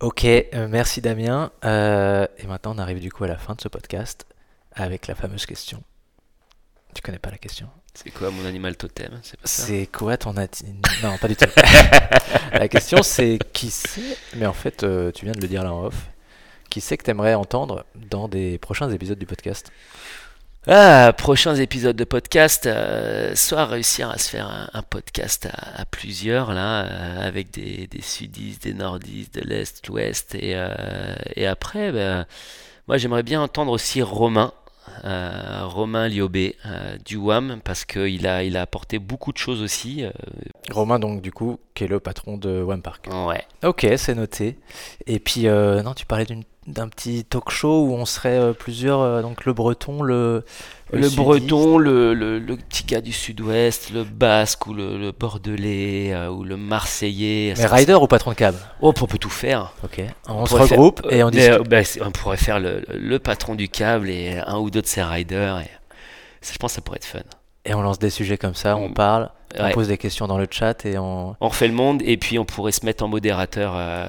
[0.00, 1.50] ok, euh, merci Damien.
[1.64, 4.26] Euh, et maintenant, on arrive du coup à la fin de ce podcast
[4.72, 5.82] avec la fameuse question.
[6.94, 7.68] Tu connais pas la question?
[7.94, 9.20] C'est quoi mon animal totem?
[9.22, 10.64] C'est pas ça C'est quoi ton ati...
[11.02, 11.46] Non, pas du tout.
[12.52, 14.16] la question c'est qui c'est?
[14.36, 16.08] Mais en fait, euh, tu viens de le dire là en off.
[16.68, 19.72] Qui c'est que t'aimerais entendre dans des prochains épisodes du podcast?
[20.66, 25.80] Ah, prochains épisodes de podcast, euh, soit réussir à se faire un, un podcast à,
[25.80, 30.52] à plusieurs, là, euh, avec des, des sudistes, des nordistes, de l'est, de l'ouest, et,
[30.54, 32.26] euh, et après, ben,
[32.88, 34.52] moi j'aimerais bien entendre aussi Romain,
[35.02, 36.56] Romain Liobé
[37.06, 40.04] du WAM, parce qu'il a, il a apporté beaucoup de choses aussi.
[40.70, 43.08] Romain, donc, du coup, qui est le patron de One Park.
[43.26, 43.44] ouais.
[43.62, 44.58] Ok, c'est noté.
[45.06, 49.00] Et puis, non, tu parlais d'une d'un petit talk show où on serait euh, plusieurs,
[49.00, 50.44] euh, donc le breton, le,
[50.92, 56.28] Le, breton, le, le, le petit gars du sud-ouest, le basque ou le, bordelais euh,
[56.30, 57.54] ou le marseillais.
[57.56, 58.54] Mais rider ou patron de cab?
[58.80, 59.72] Oh, on peut tout faire.
[59.84, 60.02] Ok.
[60.28, 61.52] On, se faire- regroupe et on discute.
[61.54, 64.86] euh, bah, on pourrait faire le, le patron du câble et un ou deux de
[64.86, 65.58] ses riders.
[65.60, 65.70] Et...
[66.40, 67.20] ça, Je pense que ça pourrait être fun.
[67.64, 70.46] Et on lance des sujets comme ça, on parle, on pose des questions dans le
[70.50, 71.36] chat et on.
[71.40, 74.06] On refait le monde et puis on pourrait se mettre en modérateur euh,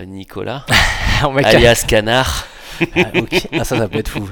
[0.00, 0.66] euh, Nicolas,
[1.24, 2.46] on met alias Canard.
[2.96, 3.10] Ah.
[3.52, 4.28] Ah, ça, ça peut être fou.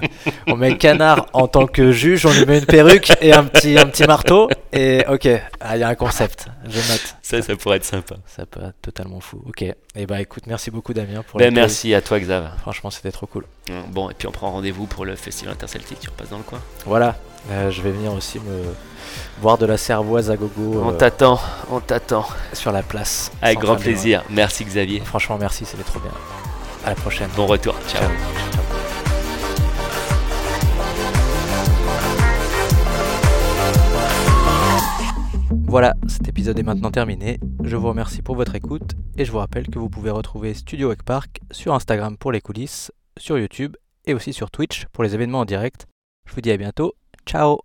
[0.48, 3.78] On met Canard en tant que juge, on lui met une perruque et un petit,
[3.78, 4.48] un petit marteau.
[4.72, 5.28] Et ok,
[5.60, 6.46] Ah, il y a un concept.
[6.64, 7.16] Je note.
[7.22, 8.16] Ça, ça pourrait être sympa.
[8.26, 9.42] Ça peut être totalement fou.
[9.46, 9.62] Ok.
[9.62, 12.50] Et bah écoute, merci beaucoup Damien pour Ben, merci à toi, Xav.
[12.60, 13.44] Franchement, c'était trop cool.
[13.88, 16.00] Bon, et puis on prend rendez-vous pour le festival interceltique.
[16.00, 16.60] Tu repasses dans le coin.
[16.86, 17.16] Voilà.
[17.50, 18.62] Euh, je vais venir aussi me
[19.40, 22.26] voir de la cervoise à gogo On euh, t'attend, on t'attend.
[22.52, 23.32] sur la place.
[23.40, 24.22] Avec grand plaisir.
[24.30, 25.00] Merci, Xavier.
[25.00, 26.12] Franchement, merci, c'était trop bien.
[26.84, 27.28] À la prochaine.
[27.36, 27.74] Bon retour.
[27.88, 28.02] Ciao.
[28.02, 28.60] Ciao.
[35.66, 37.38] Voilà, cet épisode est maintenant terminé.
[37.62, 40.88] Je vous remercie pour votre écoute et je vous rappelle que vous pouvez retrouver Studio
[40.88, 45.14] Wake Park sur Instagram pour les coulisses, sur YouTube et aussi sur Twitch pour les
[45.14, 45.86] événements en direct.
[46.26, 46.94] Je vous dis à bientôt.
[47.26, 47.64] Ciao